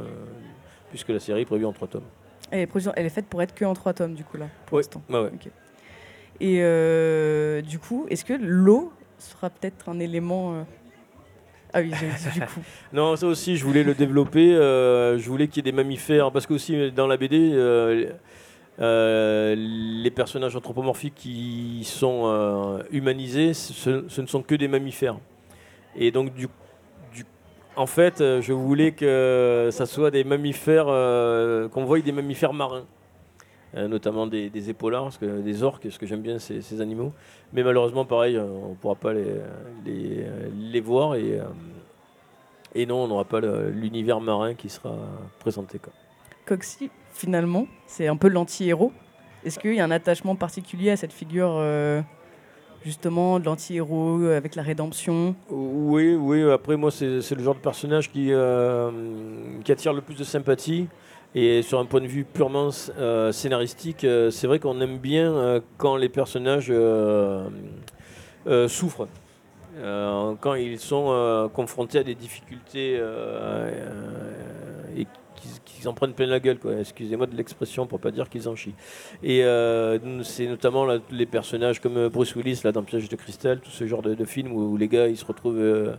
puisque 0.89 1.09
la 1.09 1.19
série 1.19 1.41
est 1.41 1.45
prévue 1.45 1.65
en 1.65 1.73
trois 1.73 1.87
tomes. 1.87 2.03
Elle 2.51 2.61
est, 2.61 2.67
produite- 2.67 2.91
elle 2.95 3.05
est 3.05 3.09
faite 3.09 3.27
pour 3.27 3.41
être 3.41 3.53
que 3.55 3.65
en 3.65 3.73
3 3.73 3.93
tomes, 3.93 4.13
du 4.13 4.23
coup, 4.23 4.37
là, 4.37 4.47
pour 4.65 4.75
Ouais, 4.75 4.81
l'instant. 4.81 5.01
ouais, 5.09 5.19
ouais. 5.19 5.31
Et 6.39 6.57
euh, 6.61 7.61
du 7.61 7.79
coup, 7.79 8.05
est-ce 8.09 8.25
que 8.25 8.33
l'eau 8.33 8.91
sera 9.17 9.49
peut-être 9.49 9.89
un 9.89 9.99
élément. 9.99 10.53
euh, 10.55 10.63
Ah 11.73 11.81
oui, 11.81 11.89
dit 11.91 12.29
du 12.33 12.41
coup. 12.41 12.59
Non, 12.93 13.15
ça 13.15 13.27
aussi, 13.27 13.55
je 13.57 13.63
voulais 13.63 13.83
le 13.83 13.93
développer. 13.93 14.53
euh, 14.53 15.17
je 15.17 15.29
voulais 15.29 15.47
qu'il 15.47 15.65
y 15.65 15.69
ait 15.69 15.71
des 15.71 15.75
mammifères, 15.75 16.31
parce 16.31 16.45
que 16.45 16.53
aussi 16.53 16.91
dans 16.91 17.07
la 17.07 17.17
BD, 17.17 17.51
euh, 17.53 18.11
les 19.55 20.11
personnages 20.11 20.55
anthropomorphiques 20.55 21.15
qui 21.15 21.83
sont 21.85 22.23
euh, 22.25 22.83
humanisés, 22.91 23.53
ce, 23.53 24.05
ce 24.07 24.21
ne 24.21 24.27
sont 24.27 24.41
que 24.41 24.55
des 24.55 24.67
mammifères. 24.67 25.17
Et 25.95 26.11
donc, 26.11 26.33
du, 26.33 26.47
du- 26.47 26.53
en 27.75 27.85
fait, 27.85 28.21
euh, 28.21 28.41
je 28.41 28.53
voulais 28.53 28.91
que 28.91 29.69
ça 29.71 29.85
soit 29.85 30.11
des 30.11 30.23
mammifères, 30.23 30.87
euh, 30.87 31.69
qu'on 31.69 31.85
voie 31.85 31.99
des 31.99 32.11
mammifères 32.11 32.53
marins. 32.53 32.85
Euh, 33.73 33.87
notamment 33.87 34.27
des, 34.27 34.49
des 34.49 34.69
épaulards, 34.69 35.05
parce 35.05 35.17
que, 35.17 35.39
des 35.39 35.63
orques, 35.63 35.83
parce 35.83 35.97
que 35.97 36.05
j'aime 36.05 36.21
bien 36.21 36.39
ces, 36.39 36.81
animaux. 36.81 37.13
Mais 37.53 37.63
malheureusement, 37.63 38.03
pareil, 38.03 38.37
on 38.37 38.71
ne 38.71 38.75
pourra 38.75 38.95
pas 38.95 39.13
les, 39.13 40.81
voir. 40.81 41.15
Et, 41.15 42.85
non, 42.85 43.05
on 43.05 43.07
n'aura 43.07 43.23
pas 43.23 43.39
l'univers 43.39 44.19
marin 44.19 44.55
qui 44.55 44.67
sera 44.67 44.93
présenté. 45.39 45.79
Coxy, 46.45 46.91
finalement, 47.13 47.65
c'est 47.87 48.07
un 48.07 48.17
peu 48.17 48.27
l'anti-héros. 48.27 48.91
Est-ce 49.45 49.57
qu'il 49.57 49.73
y 49.73 49.79
a 49.79 49.85
un 49.85 49.91
attachement 49.91 50.35
particulier 50.35 50.91
à 50.91 50.97
cette 50.97 51.13
figure, 51.13 51.51
justement, 52.85 53.39
de 53.39 53.45
l'anti-héros 53.45 54.19
euh, 54.21 54.37
avec 54.37 54.55
la 54.55 54.63
rédemption 54.63 55.35
Oui, 55.49 56.15
oui, 56.15 56.43
après 56.51 56.77
moi 56.77 56.91
c'est 56.91 57.31
le 57.31 57.43
genre 57.43 57.55
de 57.55 57.59
personnage 57.59 58.11
qui, 58.11 58.27
euh, 58.31 58.91
qui 59.63 59.71
attire 59.71 59.93
le 59.93 60.01
plus 60.01 60.15
de 60.15 60.23
sympathie. 60.23 60.87
Et 61.33 61.61
sur 61.61 61.79
un 61.79 61.85
point 61.85 62.01
de 62.01 62.07
vue 62.07 62.25
purement 62.25 62.71
euh, 62.97 63.31
scénaristique, 63.31 64.05
c'est 64.31 64.47
vrai 64.47 64.59
qu'on 64.59 64.81
aime 64.81 64.97
bien 64.97 65.61
quand 65.77 65.95
les 65.95 66.09
personnages 66.09 66.73
souffrent. 68.67 69.07
Quand 70.41 70.55
ils 70.55 70.77
sont 70.77 71.49
confrontés 71.53 71.99
à 71.99 72.03
des 72.03 72.15
difficultés 72.15 73.01
et 74.97 75.07
qu'ils 75.65 75.87
en 75.87 75.93
prennent 75.93 76.13
plein 76.13 76.27
la 76.27 76.39
gueule, 76.39 76.59
quoi. 76.59 76.73
excusez-moi 76.79 77.27
de 77.27 77.35
l'expression 77.35 77.87
pour 77.87 77.99
pas 77.99 78.11
dire 78.11 78.29
qu'ils 78.29 78.47
en 78.47 78.55
chient. 78.55 78.75
Et 79.23 79.43
euh, 79.43 80.23
c'est 80.23 80.47
notamment 80.47 80.87
les 81.09 81.25
personnages 81.25 81.79
comme 81.79 82.07
Bruce 82.09 82.35
Willis 82.35 82.61
là, 82.63 82.71
dans 82.71 82.83
Piège 82.83 83.09
de 83.09 83.15
cristal, 83.15 83.59
tout 83.59 83.71
ce 83.71 83.87
genre 83.87 84.01
de, 84.01 84.13
de 84.13 84.25
film 84.25 84.51
où, 84.53 84.77
les 84.77 84.87
gars 84.87 85.07
ils 85.07 85.17
se 85.17 85.25
retrouvent 85.25 85.59
euh, 85.59 85.95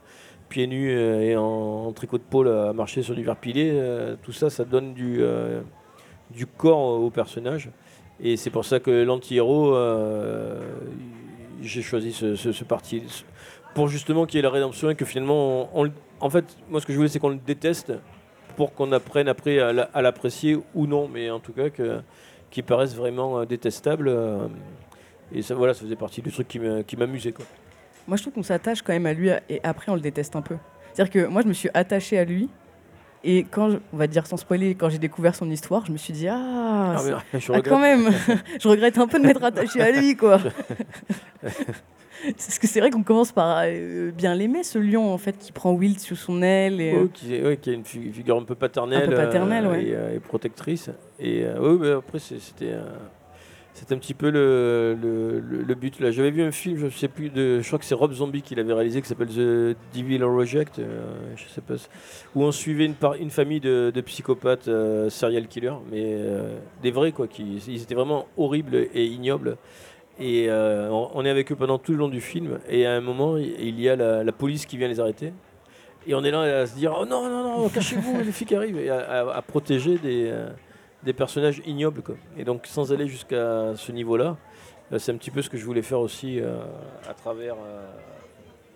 pieds 0.49 0.67
nus 0.67 0.91
euh, 0.91 1.23
et 1.23 1.37
en, 1.37 1.93
tricot 1.93 2.19
de 2.19 2.23
pôle 2.23 2.49
à 2.49 2.73
marcher 2.73 3.03
sur 3.03 3.15
du 3.15 3.23
verre 3.23 3.37
pilé. 3.37 3.71
euh, 3.73 4.17
tout 4.23 4.33
ça, 4.33 4.51
ça 4.51 4.65
donne 4.65 4.93
du, 4.93 5.19
euh, 5.21 5.63
du 6.31 6.47
corps 6.47 7.01
au 7.01 7.11
personnage. 7.11 7.71
Et 8.21 8.37
c'est 8.37 8.51
pour 8.51 8.65
ça 8.65 8.79
que 8.79 8.91
l'anti-héros, 8.91 9.75
euh, 9.75 10.61
j'ai 11.63 11.83
choisi 11.83 12.13
ce, 12.13 12.65
parti. 12.65 13.03
Pour 13.75 13.89
justement 13.89 14.27
qu'il 14.27 14.37
y 14.37 14.41
ait 14.41 14.43
la 14.43 14.51
rédemption 14.51 14.91
et 14.91 14.95
que 14.95 15.05
finalement, 15.05 15.71
en 16.21 16.31
fait, 16.31 16.45
moi 16.69 16.81
ce 16.81 16.87
que 16.87 16.93
je 16.93 16.99
voulais 16.99 17.09
c'est 17.09 17.19
qu'on 17.19 17.31
le 17.31 17.41
déteste 17.45 17.93
pour 18.57 18.75
qu'on 18.75 18.93
apprenne 18.93 19.29
après 19.29 19.59
à 19.59 19.73
la- 19.73 19.89
à 19.95 20.03
l'apprécier 20.03 20.59
ou 20.75 20.87
non, 20.87 21.09
mais 21.13 21.31
en 21.31 21.41
tout 21.41 21.53
cas 21.53 21.71
que, 21.71 22.01
qu'il 22.51 22.65
paraisse 22.65 22.95
vraiment 22.95 23.39
euh, 23.41 23.45
détestable. 23.45 24.09
euh, 24.09 24.47
et 25.35 25.43
ça, 25.43 25.55
voilà, 25.55 25.75
ça 25.75 25.81
faisait 25.83 25.97
partie 25.97 26.21
du 26.23 26.31
truc 26.31 26.49
qui 26.49 26.61
qui 26.87 26.97
m'amusait. 26.97 27.33
quoi. 27.33 27.45
Moi, 28.07 28.17
je 28.17 28.23
trouve 28.23 28.35
qu'on 28.35 28.43
s'attache 28.43 28.83
quand 28.83 28.93
même 28.93 29.07
à 29.07 29.13
lui 29.13 29.31
et 29.49 29.61
après, 29.63 29.91
on 29.93 29.95
le 29.95 30.01
déteste 30.01 30.35
un 30.37 30.43
peu. 30.43 30.57
C'est-à-dire 30.93 31.13
que 31.13 31.27
moi, 31.29 31.43
je 31.43 31.49
me 31.49 31.53
suis 31.53 31.71
attachée 31.73 32.19
à 32.19 32.25
lui. 32.25 32.49
Et 33.25 33.45
quand, 33.45 33.71
je- 33.71 33.77
on 33.93 33.97
va 33.97 34.09
dire 34.09 34.27
sans 34.27 34.37
spoiler, 34.37 34.75
quand 34.75 34.89
j'ai 34.91 34.99
découvert 34.99 35.35
son 35.37 35.49
histoire, 35.49 35.87
je 35.87 35.93
me 35.93 35.97
suis 35.97 36.13
dit, 36.13 36.27
ah, 36.29 36.97
Ah, 36.99 37.03
mais 37.33 37.39
je 37.41 37.53
ah, 37.53 37.57
regrette. 37.57 37.69
quand 37.73 37.79
même, 37.79 38.11
je 38.61 38.67
regrette 38.69 38.99
un 38.99 39.07
peu 39.07 39.21
de 39.21 39.25
m'être 39.27 39.45
attachée 39.45 39.81
à 39.81 39.93
lui, 39.93 40.17
quoi. 40.17 40.41
Parce 42.47 42.59
que 42.59 42.67
c'est 42.67 42.81
vrai 42.81 42.91
qu'on 42.91 43.03
commence 43.03 43.33
par 43.33 43.63
euh, 43.65 44.11
bien 44.11 44.35
l'aimer, 44.35 44.63
ce 44.63 44.79
lion, 44.79 45.13
en 45.13 45.19
fait, 45.19 45.37
qui 45.39 45.53
prend 45.53 45.73
Wild 45.73 45.99
sous 46.01 46.17
son 46.17 46.43
aile. 46.43 46.81
Et, 46.81 46.95
euh, 46.95 47.09
qui, 47.13 47.41
ouais, 47.41 47.57
qui 47.57 47.71
a 47.71 47.73
une 47.73 47.85
fi- 47.85 48.13
figure 48.13 48.37
un 48.37 48.45
peu 48.45 48.55
paternelle, 48.55 49.05
Un 49.05 49.09
peu 49.09 49.15
paternelle, 49.15 49.67
euh, 49.67 49.71
ouais. 49.71 49.85
et, 50.13 50.17
et 50.17 50.21
protectrice. 50.21 50.91
Et 51.21 51.45
mais 51.81 51.91
après, 51.91 52.19
c'est- 52.19 52.41
c'était 52.41 52.73
c'était 53.75 53.95
un 53.95 53.99
petit 53.99 54.13
peu 54.13 54.31
le, 54.31 54.95
le, 55.01 55.41
le- 55.41 55.63
le 55.63 55.75
but. 55.75 55.99
là. 55.99 56.11
J'avais 56.11 56.31
vu 56.31 56.43
un 56.43 56.51
film, 56.53 56.77
je 56.77 56.89
sais 56.91 57.09
plus, 57.09 57.31
de, 57.31 57.61
je 57.61 57.67
crois 57.67 57.79
que 57.79 57.87
c'est 57.87 57.95
Rob 57.95 58.13
Zombie 58.13 58.43
qui 58.43 58.55
l'avait 58.55 58.75
réalisé, 58.75 59.01
qui 59.01 59.09
s'appelle 59.09 59.29
The 59.29 59.75
Devil 59.97 60.23
Reject, 60.25 60.79
euh, 60.79 61.01
je 61.37 61.45
sais 61.49 61.63
pas, 61.63 61.75
où 62.35 62.43
on 62.43 62.53
suivait 62.53 62.85
une, 62.85 62.93
par- 62.95 63.15
une 63.15 63.31
famille 63.31 63.61
de, 63.61 63.91
de 63.95 64.01
psychopathes 64.03 64.69
euh, 64.69 65.09
serial 65.09 65.47
killers, 65.47 65.73
mais 65.91 66.03
euh, 66.05 66.59
des 66.83 66.91
vrais, 66.91 67.13
quoi. 67.13 67.27
Qui, 67.29 67.63
ils 67.67 67.81
étaient 67.83 67.95
vraiment 67.95 68.27
horribles 68.37 68.77
et 68.93 69.07
ignobles. 69.07 69.57
Et 70.25 70.47
euh, 70.49 70.89
on 70.91 71.25
est 71.25 71.31
avec 71.31 71.51
eux 71.51 71.57
pendant 71.57 71.79
tout 71.79 71.91
le 71.93 71.99
long 71.99 72.09
du 72.09 72.21
film. 72.21 72.59
Et 72.69 72.87
à 72.87 72.93
un 72.93 73.01
moment, 73.01 73.37
il 73.37 73.81
y 73.81 73.89
a 73.89 73.97
la, 73.97 74.23
la 74.23 74.33
police 74.33 74.67
qui 74.67 74.77
vient 74.77 74.87
les 74.89 75.01
arrêter. 75.01 75.33
Et 76.07 76.15
on 76.15 76.23
est 76.23 76.31
là 76.31 76.61
à 76.61 76.67
se 76.67 76.75
dire 76.77 76.95
Oh 76.99 77.05
non, 77.05 77.29
non, 77.29 77.59
non, 77.63 77.69
cachez-vous, 77.69 78.21
les 78.25 78.33
flics 78.33 78.53
arrivent. 78.53 78.79
Et 78.79 78.89
à, 78.91 78.99
à- 79.01 79.37
à 79.37 79.43
protéger 79.43 79.99
des, 79.99 80.29
euh, 80.31 80.49
des 81.03 81.13
personnages 81.13 81.61
ignobles. 81.67 82.03
Quoi. 82.03 82.15
Et 82.37 82.45
donc, 82.45 82.67
sans 82.67 82.93
aller 82.93 83.09
jusqu'à 83.09 83.73
ce 83.77 83.91
niveau-là, 83.93 84.37
euh, 84.93 84.99
c'est 84.99 85.11
un 85.13 85.17
petit 85.17 85.31
peu 85.33 85.43
ce 85.43 85.51
que 85.51 85.57
je 85.57 85.65
voulais 85.65 85.83
faire 85.83 86.01
aussi 86.01 86.39
euh, 86.41 86.57
à 87.09 87.15
travers. 87.15 87.57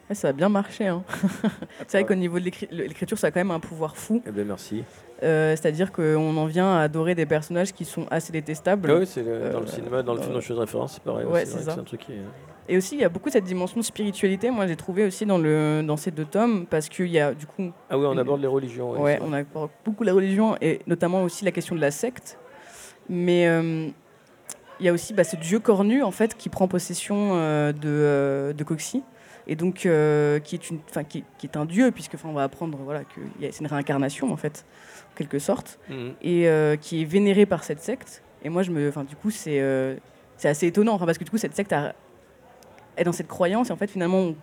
ouais, 0.08 0.14
ça 0.16 0.28
a 0.28 0.32
bien 0.32 0.48
marché. 0.48 0.86
hein. 0.88 1.04
C'est 1.86 1.98
vrai 1.98 2.04
qu'au 2.08 2.14
niveau 2.14 2.38
de 2.40 2.44
l'écri- 2.44 2.68
l'écriture, 2.72 3.18
ça 3.18 3.28
a 3.28 3.30
quand 3.30 3.40
même 3.40 3.50
un 3.52 3.60
pouvoir 3.60 3.96
fou. 3.96 4.22
Eh 4.26 4.30
bien, 4.32 4.44
merci. 4.44 4.82
Euh, 5.22 5.56
C'est-à-dire 5.56 5.92
qu'on 5.92 6.36
en 6.36 6.46
vient 6.46 6.76
à 6.76 6.80
adorer 6.82 7.14
des 7.14 7.26
personnages 7.26 7.72
qui 7.72 7.84
sont 7.84 8.06
assez 8.10 8.32
détestables. 8.32 8.90
Ah 8.90 8.96
oui, 8.98 9.06
c'est 9.06 9.22
dans 9.24 9.60
le 9.60 9.66
Euh, 9.66 9.66
cinéma, 9.66 10.02
dans 10.02 10.12
le 10.14 10.20
film 10.20 10.32
euh, 10.32 10.34
dont 10.34 10.40
je 10.40 10.46
fais 10.46 10.52
référence, 10.60 10.94
c'est 10.94 11.02
pareil. 11.02 11.24
ouais, 11.26 11.44
c'est 11.46 11.68
un 11.70 11.82
truc 11.84 12.00
qui 12.00 12.12
est- 12.12 12.20
Et 12.68 12.76
aussi, 12.76 12.96
il 12.96 13.00
y 13.00 13.04
a 13.04 13.08
beaucoup 13.08 13.30
cette 13.30 13.44
dimension 13.44 13.78
de 13.78 13.84
spiritualité, 13.84 14.50
moi 14.50 14.66
j'ai 14.66 14.74
trouvé 14.76 15.06
aussi 15.06 15.24
dans, 15.24 15.38
le, 15.38 15.82
dans 15.86 15.96
ces 15.96 16.10
deux 16.10 16.24
tomes, 16.24 16.66
parce 16.66 16.88
qu'il 16.88 17.06
y 17.08 17.18
a 17.20 17.32
du 17.32 17.46
coup, 17.46 17.70
Ah 17.88 17.96
oui, 17.96 18.04
on 18.06 18.12
Une- 18.12 18.18
aborde 18.18 18.40
les 18.40 18.46
religions. 18.48 18.90
ouais, 18.90 18.98
ouais, 19.00 19.18
on 19.22 19.32
a 19.32 19.42
beaucoup 19.84 20.02
la 20.04 20.12
religion 20.12 20.56
et 20.60 20.80
notamment 20.86 21.22
aussi 21.22 21.44
la 21.44 21.52
question 21.52 21.76
de 21.76 21.80
la 21.80 21.90
secte. 21.92 22.38
Mais 23.08 23.46
euh, 23.46 23.86
il 24.80 24.86
y 24.86 24.88
a 24.88 24.92
aussi 24.92 25.14
bah, 25.14 25.22
ce 25.24 25.36
dieu 25.36 25.60
cornu 25.60 26.02
en 26.02 26.10
fait 26.10 26.36
qui 26.36 26.48
prend 26.48 26.66
possession 26.66 27.30
euh, 27.36 27.72
de, 27.72 27.78
euh, 27.86 28.52
de 28.52 28.64
Coxy 28.64 29.02
et 29.46 29.56
donc 29.56 29.86
euh, 29.86 30.38
qui 30.40 30.54
est 30.56 30.70
une, 30.70 30.78
enfin 30.90 31.04
qui, 31.04 31.24
qui 31.38 31.46
est 31.46 31.56
un 31.56 31.64
dieu 31.64 31.90
puisque 31.92 32.14
enfin 32.14 32.28
on 32.28 32.32
va 32.34 32.42
apprendre 32.44 32.78
voilà 32.78 33.04
que 33.04 33.20
c'est 33.40 33.60
une 33.60 33.66
réincarnation 33.66 34.32
en 34.32 34.36
fait 34.36 34.64
en 35.12 35.16
quelque 35.16 35.38
sorte 35.38 35.78
Mhm. 35.88 36.12
et 36.22 36.48
euh, 36.48 36.76
qui 36.76 37.02
est 37.02 37.04
vénéré 37.04 37.46
par 37.46 37.62
cette 37.64 37.80
secte. 37.82 38.22
Et 38.42 38.48
moi 38.48 38.62
je 38.62 38.70
me, 38.70 38.88
enfin 38.88 39.04
du 39.04 39.16
coup 39.16 39.30
c'est 39.30 39.60
euh, 39.60 39.96
c'est 40.36 40.48
assez 40.48 40.66
étonnant 40.66 40.98
parce 40.98 41.18
que 41.18 41.24
du 41.24 41.30
coup 41.30 41.38
cette 41.38 41.54
secte 41.56 41.72
a- 41.72 41.94
est 42.96 43.04
dans 43.04 43.12
cette 43.12 43.28
croyance 43.28 43.70
et 43.70 43.72
en 43.72 43.76
fait 43.76 43.90
finalement 43.90 44.18
on, 44.18 44.34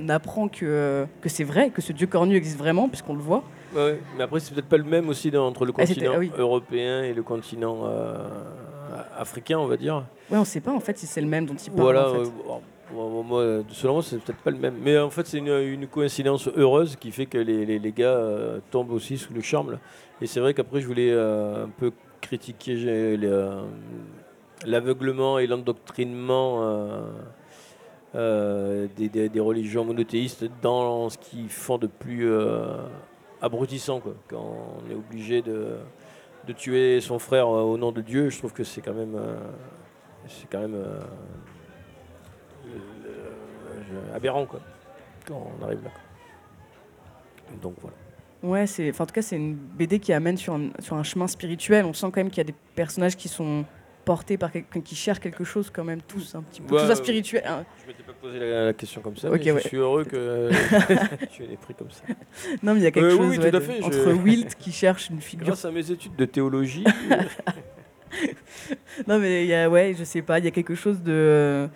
on 0.00 0.08
apprend 0.08 0.48
que 0.48 1.06
que 1.20 1.28
c'est 1.28 1.44
vrai 1.44 1.70
que 1.70 1.80
ce 1.80 1.92
dieu 1.92 2.06
cornu 2.06 2.36
existe 2.36 2.58
vraiment 2.58 2.88
puisqu'on 2.88 3.14
le 3.14 3.20
voit. 3.20 3.44
Ouais, 3.74 3.98
mais 4.16 4.22
après, 4.22 4.38
c'est 4.38 4.54
peut-être 4.54 4.68
pas 4.68 4.76
le 4.76 4.84
même 4.84 5.08
aussi 5.08 5.32
dans- 5.32 5.48
entre 5.48 5.64
le 5.64 5.72
Ah, 5.76 5.80
continent 5.80 6.12
ah 6.14 6.18
oui. 6.20 6.30
européen 6.38 7.02
et 7.02 7.12
le 7.12 7.24
continent 7.24 7.78
euh, 7.84 8.28
africain, 9.18 9.58
on 9.58 9.66
va 9.66 9.76
dire. 9.76 10.04
Ouais 10.30 10.38
on 10.38 10.44
sait 10.44 10.60
pas 10.60 10.70
en 10.72 10.78
fait 10.80 10.96
si 10.98 11.06
c'est 11.06 11.20
le 11.20 11.26
même 11.26 11.44
dont 11.46 11.54
il 11.54 11.70
parle. 11.70 11.80
Voilà, 11.82 12.08
en 12.08 12.12
fait. 12.12 12.18
euh, 12.20 12.24
moi, 12.92 13.62
selon 13.70 13.94
moi, 13.94 14.02
c'est 14.02 14.18
peut-être 14.18 14.42
pas 14.42 14.50
le 14.50 14.58
même. 14.58 14.76
Mais 14.82 14.98
en 14.98 15.10
fait, 15.10 15.26
c'est 15.26 15.38
une, 15.38 15.86
coïncidence 15.88 16.48
heureuse 16.56 16.96
qui 16.96 17.10
fait 17.10 17.26
que 17.26 17.38
les, 17.38 17.64
les- 17.64 17.78
les 17.78 17.92
gars 17.92 18.06
euh, 18.16 18.60
tombent 18.70 18.90
aussi 18.92 19.16
sous 19.18 19.32
le 19.32 19.40
charme. 19.40 19.78
Et 20.20 20.26
c'est 20.26 20.40
vrai 20.40 20.54
qu'après, 20.54 20.80
je 20.80 20.86
voulais 20.86 21.10
euh, 21.10 21.64
un 21.64 21.68
peu 21.70 21.92
critiquer 22.20 22.74
euh, 22.86 23.64
l'aveuglement 24.66 25.38
et 25.38 25.46
l'endoctrinement 25.46 26.62
des, 28.14 29.08
des- 29.08 29.40
religions 29.40 29.84
monothéistes 29.84 30.46
dans 30.62 31.08
ce 31.10 31.18
qu'ils 31.18 31.48
font 31.48 31.78
de 31.78 31.86
plus 31.88 32.30
abrutissant. 33.42 34.00
Quoi. 34.00 34.14
Quand 34.28 34.56
on 34.86 34.90
est 34.90 34.94
obligé 34.94 35.42
de, 35.42 35.76
de 36.46 36.52
tuer 36.52 37.00
son 37.00 37.18
frère 37.18 37.48
au 37.48 37.76
nom 37.76 37.92
de 37.92 38.00
Dieu, 38.00 38.30
je 38.30 38.38
trouve 38.38 38.52
que 38.52 38.62
c'est 38.64 38.80
quand 38.82 38.94
même, 38.94 39.16
c'est 40.28 40.48
quand 40.50 40.60
même 40.60 40.76
aberrant 44.14 44.46
quoi, 44.46 44.60
quand 45.26 45.50
on 45.60 45.64
arrive 45.64 45.82
là. 45.84 45.90
quoi. 45.90 47.56
Donc 47.62 47.74
voilà. 47.80 47.96
Ouais, 48.42 48.66
c'est, 48.66 48.98
en 49.00 49.06
tout 49.06 49.14
cas, 49.14 49.22
c'est 49.22 49.36
une 49.36 49.54
BD 49.54 49.98
qui 49.98 50.12
amène 50.12 50.36
sur 50.36 50.54
un, 50.54 50.68
sur 50.78 50.96
un 50.96 51.02
chemin 51.02 51.26
spirituel. 51.26 51.84
On 51.86 51.94
sent 51.94 52.06
quand 52.06 52.18
même 52.18 52.28
qu'il 52.28 52.38
y 52.38 52.40
a 52.42 52.44
des 52.44 52.54
personnages 52.74 53.16
qui 53.16 53.28
sont 53.28 53.64
portés 54.04 54.36
par 54.36 54.52
quelqu'un 54.52 54.82
qui 54.82 54.94
cherche 54.94 55.18
quelque 55.18 55.44
chose 55.44 55.70
quand 55.70 55.82
même 55.84 56.02
tous 56.02 56.34
un 56.34 56.42
petit 56.42 56.60
peu, 56.60 56.74
Ouais, 56.74 56.80
soit 56.82 56.90
euh, 56.90 56.94
spirituel. 56.94 57.42
hein. 57.46 57.64
Je 57.82 57.86
m'étais 57.86 58.02
pas 58.02 58.12
posé 58.12 58.38
la, 58.38 58.66
la 58.66 58.72
question 58.74 59.00
comme 59.00 59.16
ça, 59.16 59.30
Ok, 59.30 59.40
mais 59.46 59.52
ouais. 59.52 59.60
je 59.62 59.68
suis 59.68 59.78
heureux 59.78 60.04
que 60.04 60.50
tu 61.32 61.42
aies 61.44 61.56
pris 61.56 61.72
comme 61.74 61.90
ça. 61.90 62.02
Non, 62.62 62.74
mais 62.74 62.80
il 62.80 62.82
y 62.82 62.86
a 62.86 62.90
quelque 62.90 63.06
Euh, 63.06 63.16
chose 63.16 63.20
oui, 63.30 63.38
ouais, 63.38 63.50
tout 63.50 63.56
à 63.56 63.60
de- 63.60 63.64
fait, 63.64 63.78
je- 63.80 63.84
entre 63.86 64.12
Wilt 64.12 64.54
qui 64.56 64.72
cherche 64.72 65.08
une 65.08 65.22
figure. 65.22 65.46
Grâce 65.46 65.64
à 65.64 65.70
mes 65.70 65.90
études 65.90 66.16
de 66.16 66.24
théologie, 66.26 66.84
Non, 69.08 69.18
mais 69.18 69.44
il 69.44 69.48
y 69.48 69.54
a, 69.54 69.68
ouais, 69.70 69.94
je 69.98 70.04
sais 70.04 70.22
pas, 70.22 70.38
il 70.38 70.44
y 70.44 70.48
a 70.48 70.50
quelque 70.50 70.74
chose 70.74 71.02
de. 71.02 71.68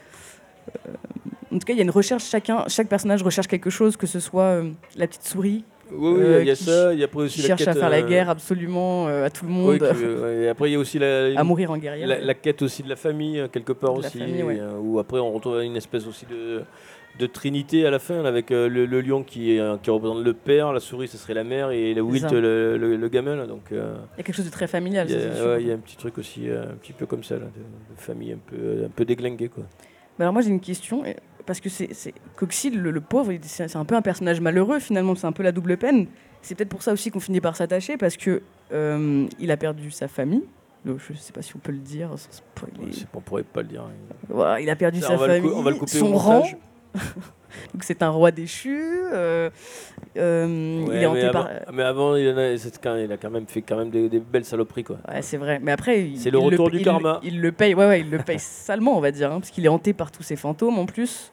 En 1.59 1.61
tout 1.61 1.67
cas, 1.67 1.73
il 1.75 1.77
y 1.77 1.81
a 1.81 1.85
une 1.85 1.91
recherche. 1.91 2.25
Chacun, 2.25 2.65
chaque 2.69 2.89
personnage 2.89 3.23
recherche 3.23 3.47
quelque 3.49 3.69
chose, 3.71 3.97
que 3.97 4.07
ce 4.07 4.21
soit 4.21 4.43
euh, 4.45 4.71
la 4.97 5.07
petite 5.07 5.25
souris 5.25 5.65
oui, 5.91 6.13
oui, 6.19 6.23
Euh, 6.23 6.43
il 6.43 6.47
y 6.49 6.51
a 6.51 6.55
qui 6.55 6.65
ça, 6.65 6.93
il 6.93 6.99
y 6.99 7.03
a 7.03 7.07
après 7.07 7.23
aussi 7.23 7.37
qui 7.37 7.43
la 7.43 7.49
cherche 7.49 7.61
quête, 7.61 7.69
à 7.69 7.75
faire 7.75 7.89
la 7.91 7.97
euh, 7.99 8.07
guerre 8.09 8.29
absolument 8.31 9.07
à 9.07 9.31
tout 9.31 9.47
le 9.47 9.51
oui, 9.53 9.57
monde, 9.57 9.79
qui- 9.79 10.05
ouais, 10.05 10.37
et 10.45 10.49
après 10.51 10.69
il 10.69 10.73
y 10.75 10.77
a 10.77 10.79
aussi 10.79 10.99
la, 10.99 11.29
à 11.41 11.45
mourir 11.45 11.71
en 11.71 11.79
guerrière. 11.79 12.07
La, 12.07 12.21
la 12.21 12.35
quête 12.35 12.61
aussi 12.63 12.83
de 12.83 12.89
la 12.91 12.97
famille, 12.97 13.39
euh, 13.41 13.49
quelque 13.49 13.73
part 13.73 13.95
De 13.95 14.03
la 14.03 14.09
aussi, 14.09 14.19
famille, 14.19 14.43
ouais. 14.43 14.61
où 14.83 14.99
après 14.99 15.19
on 15.19 15.33
retrouve 15.33 15.63
une 15.63 15.77
espèce 15.77 16.07
aussi 16.07 16.27
de, 16.27 16.61
de 17.19 17.27
trinité 17.27 17.87
à 17.87 17.91
la 17.91 17.99
fin, 17.99 18.23
avec 18.27 18.51
euh, 18.51 18.69
le, 18.69 18.85
le 18.85 19.01
lion 19.01 19.23
qui, 19.23 19.55
est, 19.57 19.61
euh, 19.61 19.77
qui 19.83 19.89
représente 19.89 20.23
le 20.23 20.35
père, 20.35 20.75
la 20.75 20.81
souris 20.81 21.09
ce 21.09 21.17
serait 21.17 21.33
la 21.33 21.43
mère, 21.45 21.71
et 21.71 21.95
le 21.95 22.03
Wilt 22.03 22.31
le, 22.33 22.77
le- 22.77 22.97
le 22.97 23.09
gamin. 23.09 23.35
là, 23.37 23.47
donc 23.47 23.73
euh, 23.73 23.95
Il 24.17 24.19
y 24.19 24.21
a 24.21 24.25
quelque 24.25 24.37
chose 24.37 24.45
de 24.45 24.51
très 24.51 24.67
familial. 24.67 25.07
il 25.09 25.15
y, 25.17 25.41
a- 25.41 25.47
ouais, 25.55 25.63
y 25.65 25.73
un 25.73 25.79
petit 25.79 25.97
truc 25.97 26.19
aussi, 26.19 26.51
un 26.51 26.75
petit 26.83 26.93
peu 26.93 27.07
comme 27.07 27.25
ça, 27.25 27.37
là, 27.37 27.47
de, 27.47 27.95
de 27.95 27.99
famille 27.99 28.33
un 28.35 28.39
peu, 28.45 28.85
un 28.85 28.91
peu 28.91 29.07
déglinguée. 29.07 29.49
Quoi. 29.49 29.65
Mais 30.19 30.25
alors 30.27 30.35
moi 30.35 30.43
j'ai 30.43 30.51
une 30.51 30.61
question, 30.61 31.03
parce 31.49 31.61
que 31.61 31.71
c'est 31.71 32.13
Coxy, 32.37 32.69
le, 32.69 32.91
le 32.91 33.01
pauvre, 33.01 33.33
c'est 33.43 33.75
un 33.75 33.85
peu 33.87 33.95
un 33.95 34.03
personnage 34.03 34.39
malheureux 34.43 34.81
finalement, 34.81 35.15
c'est 35.15 35.27
un 35.27 35.33
peu 35.33 35.43
la 35.43 35.51
double 35.51 35.79
peine. 35.79 36.07
C'est 36.43 36.55
peut-être 36.55 36.69
pour 36.69 36.83
ça 36.83 36.93
aussi 36.93 37.11
qu'on 37.11 37.21
finit 37.21 37.41
par 37.41 37.57
s'attacher, 37.57 37.97
parce 37.97 38.19
que 38.19 38.43
euh, 38.71 39.27
il 39.41 39.51
a 39.51 39.57
perdu 39.57 39.91
sa 39.91 40.09
famille. 40.09 40.45
Donc, 40.85 40.99
je 41.01 41.15
sais 41.15 41.33
pas 41.33 41.41
si 41.41 41.57
on 41.57 41.59
peut 41.59 41.73
le 41.73 41.79
dire. 41.79 42.11
sans 42.17 42.31
spoiler. 42.31 42.91
Ouais, 42.93 43.07
on 43.15 43.21
pourrait 43.21 43.43
pas 43.45 43.63
le 43.63 43.69
dire. 43.69 43.83
Voilà, 44.29 44.61
il 44.61 44.69
a 44.69 44.77
perdu 44.77 45.01
Ça, 45.01 45.09
sa 45.09 45.15
on, 45.15 45.17
va 45.17 45.27
le 45.27 45.35
famille, 45.37 45.51
on 45.55 45.63
va 45.63 45.71
le 45.71 45.77
couper 45.77 45.99
son 45.99 46.13
au 46.13 46.19
rang. 46.19 46.45
Donc 47.75 47.83
c'est 47.83 48.03
un 48.03 48.11
roi 48.11 48.31
déchu. 48.31 48.79
euh, 49.13 49.51
euh, 50.17 50.85
il 50.87 50.93
est 50.95 50.99
mais, 51.01 51.07
hanté 51.07 51.23
avant, 51.25 51.33
par. 51.45 51.51
mais 51.73 51.83
avant, 51.83 52.15
il, 52.17 52.29
en 52.31 52.37
a, 52.39 52.55
quand- 52.83 52.97
il 52.97 53.11
a 53.11 53.17
quand 53.17 53.31
même 53.31 53.47
fait 53.47 53.63
quand 53.63 53.77
même 53.77 53.91
des, 53.91 54.09
des 54.09 54.21
belles 54.21 54.45
saloperies. 54.45 54.85
Quoi. 54.85 54.99
Ouais, 55.09 55.23
c'est 55.23 55.37
vrai. 55.39 55.59
Mais 55.63 55.73
après, 55.73 56.03
il- 56.09 56.19
C'est 56.19 56.31
le 56.31 56.39
il 56.39 56.45
retour 56.45 56.69
il- 56.73 56.79
du 56.79 56.85
karma. 56.85 57.21
Il, 57.23 57.41
le 57.41 57.51
paye. 57.53 57.75
Ouais, 57.75 57.87
ouais, 57.87 58.01
il 58.01 58.11
le 58.11 58.19
paye 58.19 58.39
salement, 58.39 58.97
on 58.97 59.01
va 59.01 59.11
dire, 59.11 59.33
hein, 59.33 59.41
parce 59.41 59.51
qu'il 59.51 59.65
est 59.65 59.69
hanté 59.69 59.93
par 59.93 60.11
tous 60.13 60.23
ces 60.23 60.37
fantômes 60.37 60.79
en 60.79 60.87
plus. 60.87 61.33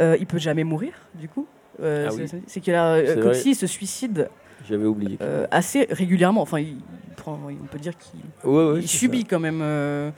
Euh, 0.00 0.16
il 0.20 0.26
peut 0.26 0.38
jamais 0.38 0.64
mourir, 0.64 0.92
du 1.14 1.28
coup. 1.28 1.46
Euh, 1.82 2.06
Ah 2.08 2.10
c'est 2.46 2.60
oui. 2.60 2.62
euh, 2.74 3.02
vrai. 3.14 3.20
Coxy 3.22 3.54
se 3.54 3.66
suicide 3.66 4.28
J'avais 4.68 4.84
oublié. 4.86 5.18
assez 5.50 5.86
régulièrement. 5.90 6.42
Enfin, 6.42 6.60
il 6.60 6.76
prend, 7.16 7.38
on 7.48 7.66
peut 7.66 7.78
dire 7.78 7.94
qu'il 7.96 8.20
ouais, 8.48 8.80
il 8.80 8.88
subit 8.88 9.24
quand 9.24 9.40
même. 9.40 9.60
Ouais. 9.60 10.12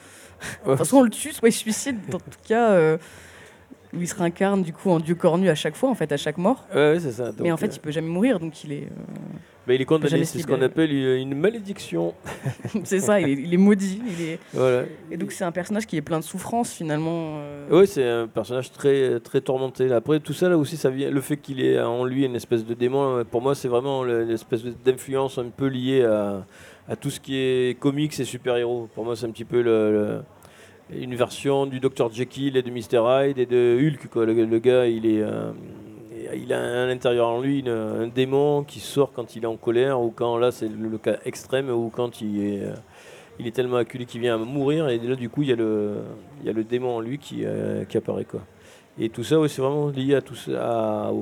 Enfin, 0.66 0.84
soit 0.84 0.98
on 0.98 1.02
le 1.02 1.10
tue, 1.10 1.32
soit 1.32 1.48
il 1.48 1.52
se 1.52 1.58
suicide. 1.58 1.98
En 2.14 2.18
tout 2.18 2.30
cas, 2.46 2.96
où 3.94 4.00
il 4.00 4.08
se 4.08 4.14
réincarne 4.14 4.62
du 4.62 4.72
coup 4.72 4.90
en 4.90 5.00
dieu 5.00 5.14
cornu 5.14 5.48
à 5.48 5.54
chaque 5.54 5.74
fois, 5.76 5.90
en 5.90 5.94
fait, 5.94 6.10
à 6.12 6.16
chaque 6.16 6.38
mort. 6.38 6.66
Ouais, 6.74 6.92
ouais, 6.92 7.00
c'est 7.00 7.12
ça. 7.12 7.32
Mais 7.40 7.50
en 7.52 7.56
fait, 7.56 7.66
euh, 7.66 7.74
il 7.74 7.80
peut 7.80 7.90
jamais 7.90 8.08
mourir, 8.08 8.38
donc 8.40 8.62
il 8.64 8.72
est. 8.72 8.84
euh, 8.84 9.04
bah, 9.66 9.74
il 9.74 9.82
est 9.82 9.84
condamné, 9.84 10.10
jamais 10.10 10.24
c'est 10.24 10.38
ce 10.40 10.46
qu'on 10.46 10.62
appelle 10.62 10.90
une, 10.92 11.34
malédiction. 11.34 12.14
c'est 12.84 12.98
ça, 13.00 13.20
il 13.20 13.28
est, 13.28 13.32
il 13.42 13.52
est 13.54 13.56
maudit. 13.58 14.00
Il 14.18 14.24
est... 14.24 14.38
Voilà. 14.54 14.84
Et 15.10 15.16
donc 15.16 15.32
c'est 15.32 15.44
un 15.44 15.52
personnage 15.52 15.86
qui 15.86 15.96
est 15.96 16.02
plein 16.02 16.18
de 16.18 16.24
souffrance 16.24 16.72
finalement. 16.72 17.34
euh, 17.40 17.66
Oui, 17.70 17.86
c'est 17.86 18.08
un 18.08 18.26
personnage 18.26 18.72
très, 18.72 19.20
très 19.20 19.40
tourmenté. 19.40 19.86
là. 19.86 19.96
Après, 19.96 20.18
tout 20.18 20.32
ça, 20.32 20.48
là 20.48 20.56
aussi, 20.56 20.76
ça 20.76 20.88
vient, 20.90 21.10
le 21.10 21.20
fait 21.20 21.36
qu'il 21.36 21.60
ait 21.62 21.80
en 21.80 22.04
lui 22.04 22.24
une 22.24 22.36
espèce 22.36 22.64
de 22.64 22.74
démon, 22.74 23.18
euh, 23.18 23.24
pour 23.24 23.42
moi, 23.42 23.54
c'est 23.54 23.68
vraiment 23.68 24.02
le- 24.02 24.24
l'espèce 24.24 24.62
de- 24.64 24.72
d'influence 24.84 25.36
un 25.38 25.50
peu 25.54 25.66
liée 25.66 26.02
à, 26.04 26.44
à 26.88 26.96
tout 26.96 27.10
ce 27.10 27.20
qui 27.20 27.36
est 27.36 27.78
comics 27.78 28.18
et 28.18 28.24
super-héros. 28.24 28.88
Pour 28.94 29.04
moi, 29.04 29.14
c'est 29.14 29.26
un 29.26 29.30
petit 29.30 29.44
peu 29.44 29.60
le- 29.60 29.92
le- 29.92 30.20
une 30.92 31.14
version 31.14 31.66
du 31.66 31.80
Dr. 31.80 32.12
Jekyll 32.12 32.56
et 32.56 32.62
de 32.62 32.70
Mr. 32.70 33.02
Hyde 33.06 33.38
et 33.38 33.46
de 33.46 33.78
Hulk. 33.80 34.08
Quoi. 34.08 34.26
Le, 34.26 34.58
gars, 34.58 34.86
il 34.86 35.06
est. 35.06 35.22
euh, 35.22 35.52
a 36.50 36.82
à 36.82 36.86
l'intérieur 36.86 37.28
en 37.28 37.40
lui 37.40 37.64
un 37.68 38.06
démon 38.06 38.64
qui 38.64 38.80
sort 38.80 39.12
quand 39.12 39.36
il 39.36 39.44
est 39.44 39.46
en 39.46 39.56
colère 39.56 40.00
ou 40.00 40.10
quand 40.10 40.36
là 40.36 40.52
c'est 40.52 40.68
le, 40.68 40.98
cas 40.98 41.16
extrême 41.24 41.70
ou 41.70 41.90
quand 41.90 42.20
il 42.20 42.44
est, 42.44 42.62
euh, 42.62 43.50
tellement 43.52 43.76
acculé 43.78 44.04
qu'il 44.04 44.20
vient 44.20 44.34
à 44.34 44.38
mourir 44.38 44.88
et 44.88 44.98
là 44.98 45.16
du 45.16 45.28
coup 45.28 45.42
il 45.42 45.48
y 45.48 45.52
a 45.52 45.56
le, 45.56 46.64
démon 46.64 46.96
en 46.96 47.00
lui 47.00 47.18
qui, 47.18 47.44
euh, 47.44 47.84
qui 47.84 47.96
apparaît 47.96 48.24
quoi. 48.24 48.40
Et 48.98 49.08
tout 49.08 49.24
ça, 49.24 49.40
ouais, 49.40 49.48
c'est 49.48 49.62
vraiment 49.62 49.88
lié 49.88 50.14
à 50.16 50.20
tout 50.20 50.34
ça, 50.34 51.08
à, 51.08 51.12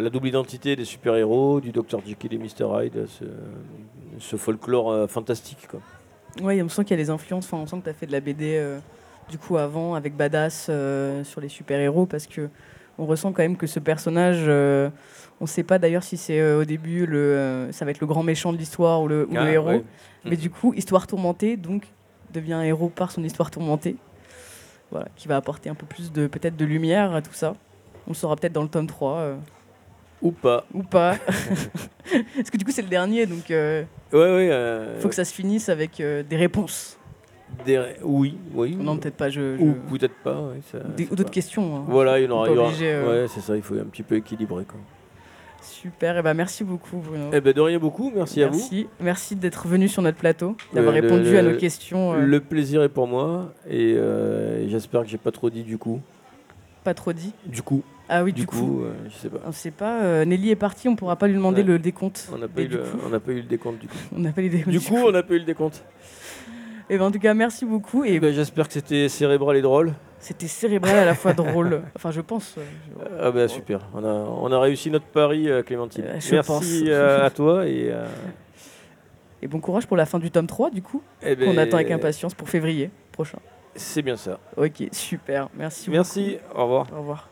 la 0.00 0.10
double 0.10 0.28
identité 0.28 0.74
des 0.74 0.84
super-héros, 0.84 1.60
du 1.60 1.70
Dr. 1.70 2.00
Jekyll 2.04 2.34
et 2.34 2.38
Mr. 2.38 2.66
Hyde, 2.84 3.06
ce, 3.06 3.24
ce 4.18 4.36
folklore 4.36 5.08
fantastique. 5.08 5.68
Quoi. 5.70 5.80
Ouais, 6.42 6.60
on 6.62 6.68
sent 6.68 6.84
qu'il 6.84 6.96
y 6.96 7.00
a 7.00 7.02
des 7.04 7.10
influences. 7.10 7.46
Enfin, 7.46 7.58
on 7.62 7.66
sent 7.66 7.78
que 7.78 7.84
tu 7.84 7.90
as 7.90 7.94
fait 7.94 8.06
de 8.06 8.12
la 8.12 8.20
BD 8.20 8.56
euh, 8.56 8.78
du 9.30 9.38
coup 9.38 9.56
avant 9.56 9.94
avec 9.94 10.16
Badass 10.16 10.66
euh, 10.68 11.24
sur 11.24 11.40
les 11.40 11.48
super-héros 11.48 12.06
parce 12.06 12.26
que 12.26 12.48
on 12.98 13.04
ressent 13.06 13.32
quand 13.32 13.42
même 13.42 13.56
que 13.56 13.66
ce 13.66 13.78
personnage, 13.78 14.44
euh, 14.46 14.88
on 15.40 15.44
ne 15.44 15.48
sait 15.48 15.62
pas 15.62 15.78
d'ailleurs 15.78 16.02
si 16.02 16.16
c'est 16.16 16.42
au 16.54 16.64
début 16.64 17.04
le, 17.04 17.68
ça 17.70 17.84
va 17.84 17.90
être 17.90 18.00
le 18.00 18.06
grand 18.06 18.22
méchant 18.22 18.52
de 18.52 18.58
l'histoire 18.58 19.02
ou 19.02 19.08
le, 19.08 19.26
ou 19.28 19.34
le 19.34 19.40
Ah, 19.40 19.50
héros. 19.52 19.68
ouais. 19.68 19.84
Mais 20.24 20.36
du 20.36 20.48
coup, 20.48 20.72
histoire 20.74 21.06
tourmentée, 21.06 21.56
donc 21.58 21.86
devient 22.32 22.54
un 22.54 22.62
héros 22.62 22.88
par 22.88 23.10
son 23.12 23.22
histoire 23.22 23.50
tourmentée. 23.50 23.96
Voilà, 24.90 25.08
qui 25.16 25.28
va 25.28 25.36
apporter 25.36 25.68
un 25.68 25.74
peu 25.74 25.84
plus 25.84 26.10
de 26.12 26.26
peut-être 26.26 26.56
de 26.56 26.64
lumière 26.64 27.12
à 27.14 27.20
tout 27.20 27.34
ça. 27.34 27.54
On 28.06 28.10
le 28.10 28.14
saura 28.14 28.36
peut-être 28.36 28.52
dans 28.52 28.62
le 28.62 28.68
tome 28.68 28.86
3 28.86 29.12
euh, 29.18 29.36
Ou 30.22 30.30
pas. 30.32 30.64
ou 30.74 30.82
pas. 30.82 31.16
Parce 32.36 32.50
que 32.50 32.56
du 32.56 32.64
coup, 32.64 32.70
c'est 32.70 32.82
le 32.82 32.88
dernier, 32.88 33.26
donc 33.26 33.48
il 33.50 33.54
Ouais, 33.54 33.86
ouais. 34.12 34.48
euh, 34.50 34.98
faut 35.00 35.08
que 35.08 35.14
ça 35.14 35.24
se 35.24 35.34
finisse 35.34 35.68
avec 35.68 36.00
euh, 36.00 36.22
des 36.22 36.36
réponses. 36.36 36.98
des- 37.64 37.80
Oui, 38.02 38.36
oui. 38.54 38.76
Non, 38.76 38.96
peut-être 38.96 39.16
pas. 39.16 39.28
Je, 39.28 39.56
je- 39.56 39.62
Ou 39.62 39.74
peut-être 39.90 40.14
pas. 40.24 40.40
ouais, 40.40 40.60
ça- 40.72 40.78
Des- 40.96 41.08
ou 41.10 41.14
d'autres 41.16 41.30
questions. 41.30 41.76
hein. 41.76 41.84
Voilà, 41.88 42.18
il 42.18 42.24
y 42.24 42.28
en 42.28 42.30
aura. 42.30 42.50
Obligé, 42.50 42.92
euh. 42.92 43.22
Ouais, 43.24 43.28
c'est 43.28 43.40
ça, 43.40 43.56
il 43.56 43.62
faut 43.62 43.74
un 43.74 43.84
petit 43.84 44.02
peu 44.02 44.16
équilibrer. 44.16 44.64
Quoi. 44.64 44.78
Super, 45.60 46.16
et 46.18 46.22
ben 46.22 46.32
merci 46.34 46.62
beaucoup 46.64 46.96
Bruno. 46.98 47.30
Eh 47.32 47.40
ben, 47.40 47.52
de 47.52 47.60
rien 47.60 47.78
beaucoup, 47.78 48.12
merci, 48.14 48.42
à 48.42 48.46
vous. 48.48 48.56
merci, 48.58 48.86
merci 49.00 49.36
d'être 49.36 49.66
venu 49.66 49.88
sur 49.88 50.00
notre 50.00 50.16
plateau, 50.18 50.56
d'avoir 50.72 50.94
Euh, 50.94 51.00
le- 51.00 51.08
répondu 51.08 51.36
à 51.36 51.42
nos 51.42 51.56
questions. 51.56 52.14
euh, 52.14 52.20
Le 52.20 52.40
plaisir 52.40 52.82
est 52.84 52.88
pour 52.88 53.06
moi 53.08 53.52
et 53.68 53.94
euh, 53.96 54.68
j'espère 54.68 55.02
que 55.02 55.08
j'ai 55.08 55.18
pas 55.18 55.32
trop 55.32 55.50
dit 55.50 55.64
du 55.64 55.76
coup. 55.76 56.00
Pas 56.86 56.94
trop 56.94 57.12
dit. 57.12 57.32
Du 57.46 57.62
coup, 57.62 57.82
Ah 58.08 58.22
oui, 58.22 58.32
du, 58.32 58.46
coup, 58.46 58.82
euh, 58.84 58.92
je 59.08 59.16
sais 59.16 59.28
pas. 59.28 59.38
On 59.44 59.50
sait 59.50 59.72
pas, 59.72 60.02
euh, 60.04 60.24
Nelly 60.24 60.50
est 60.50 60.54
partie, 60.54 60.88
on 60.88 60.94
pourra 60.94 61.16
pas 61.16 61.26
lui 61.26 61.34
demander 61.34 61.62
Ouais. 61.62 61.66
le 61.66 61.78
décompte. 61.80 62.28
On 62.32 62.38
n'a 62.38 62.46
pas, 62.46 62.60
eu 62.62 62.68
le- 62.68 62.84
on 63.04 63.18
pas 63.18 63.32
eu 63.32 63.36
le 63.38 63.42
décompte 63.42 63.80
du 63.80 63.88
coup. 63.88 63.96
on 64.16 64.20
n'a 64.20 64.30
pas 64.30 64.40
les 64.40 64.48
décomptes. 64.50 64.70
Du 64.70 64.80
coup, 64.80 64.94
on 65.04 65.10
n'a 65.10 65.24
pas 65.24 65.34
eu 65.34 65.38
le 65.40 65.44
décompte. 65.44 65.82
Et 66.88 66.96
ben, 66.96 67.06
en 67.06 67.10
tout 67.10 67.18
cas, 67.18 67.34
merci 67.34 67.64
beaucoup. 67.64 68.04
Et 68.04 68.12
Et 68.14 68.20
ben, 68.20 68.32
j'espère 68.32 68.68
que 68.68 68.74
c'était 68.74 69.08
cérébral 69.08 69.56
et 69.56 69.62
drôle. 69.62 69.94
c'était 70.20 70.46
cérébral 70.46 70.96
à 70.96 71.04
la 71.04 71.16
fois 71.16 71.32
drôle. 71.32 71.82
Enfin, 71.96 72.12
je 72.12 72.20
pense. 72.20 72.54
euh, 72.56 72.62
je- 73.00 73.04
Ah 73.20 73.32
ben 73.32 73.48
super, 73.48 73.80
on 73.92 74.04
a, 74.04 74.12
on 74.12 74.52
a 74.52 74.60
réussi 74.60 74.88
notre 74.92 75.06
pari, 75.06 75.48
Clémentine. 75.66 76.04
Euh, 76.06 76.20
je 76.20 76.30
Merci 76.36 76.84
pense. 76.86 76.88
à 77.24 77.30
toi 77.30 77.66
et, 77.66 77.92
Et 79.42 79.48
bon 79.48 79.58
courage 79.58 79.88
pour 79.88 79.96
la 79.96 80.06
fin 80.06 80.20
du 80.20 80.30
tome 80.30 80.46
3, 80.46 80.70
du 80.70 80.82
coup, 80.82 81.02
eh 81.24 81.34
ben, 81.34 81.46
qu'on 81.50 81.58
attend 81.58 81.78
avec 81.78 81.90
impatience 81.90 82.34
pour 82.34 82.48
février. 82.48 82.90
prochain. 83.10 83.38
C'est 83.76 84.02
bien 84.02 84.16
ça. 84.16 84.38
Ok, 84.56 84.88
super. 84.92 85.48
Merci. 85.54 85.90
Merci, 85.90 86.38
au 86.54 86.62
revoir. 86.62 86.86
Au 86.92 86.98
revoir. 86.98 87.28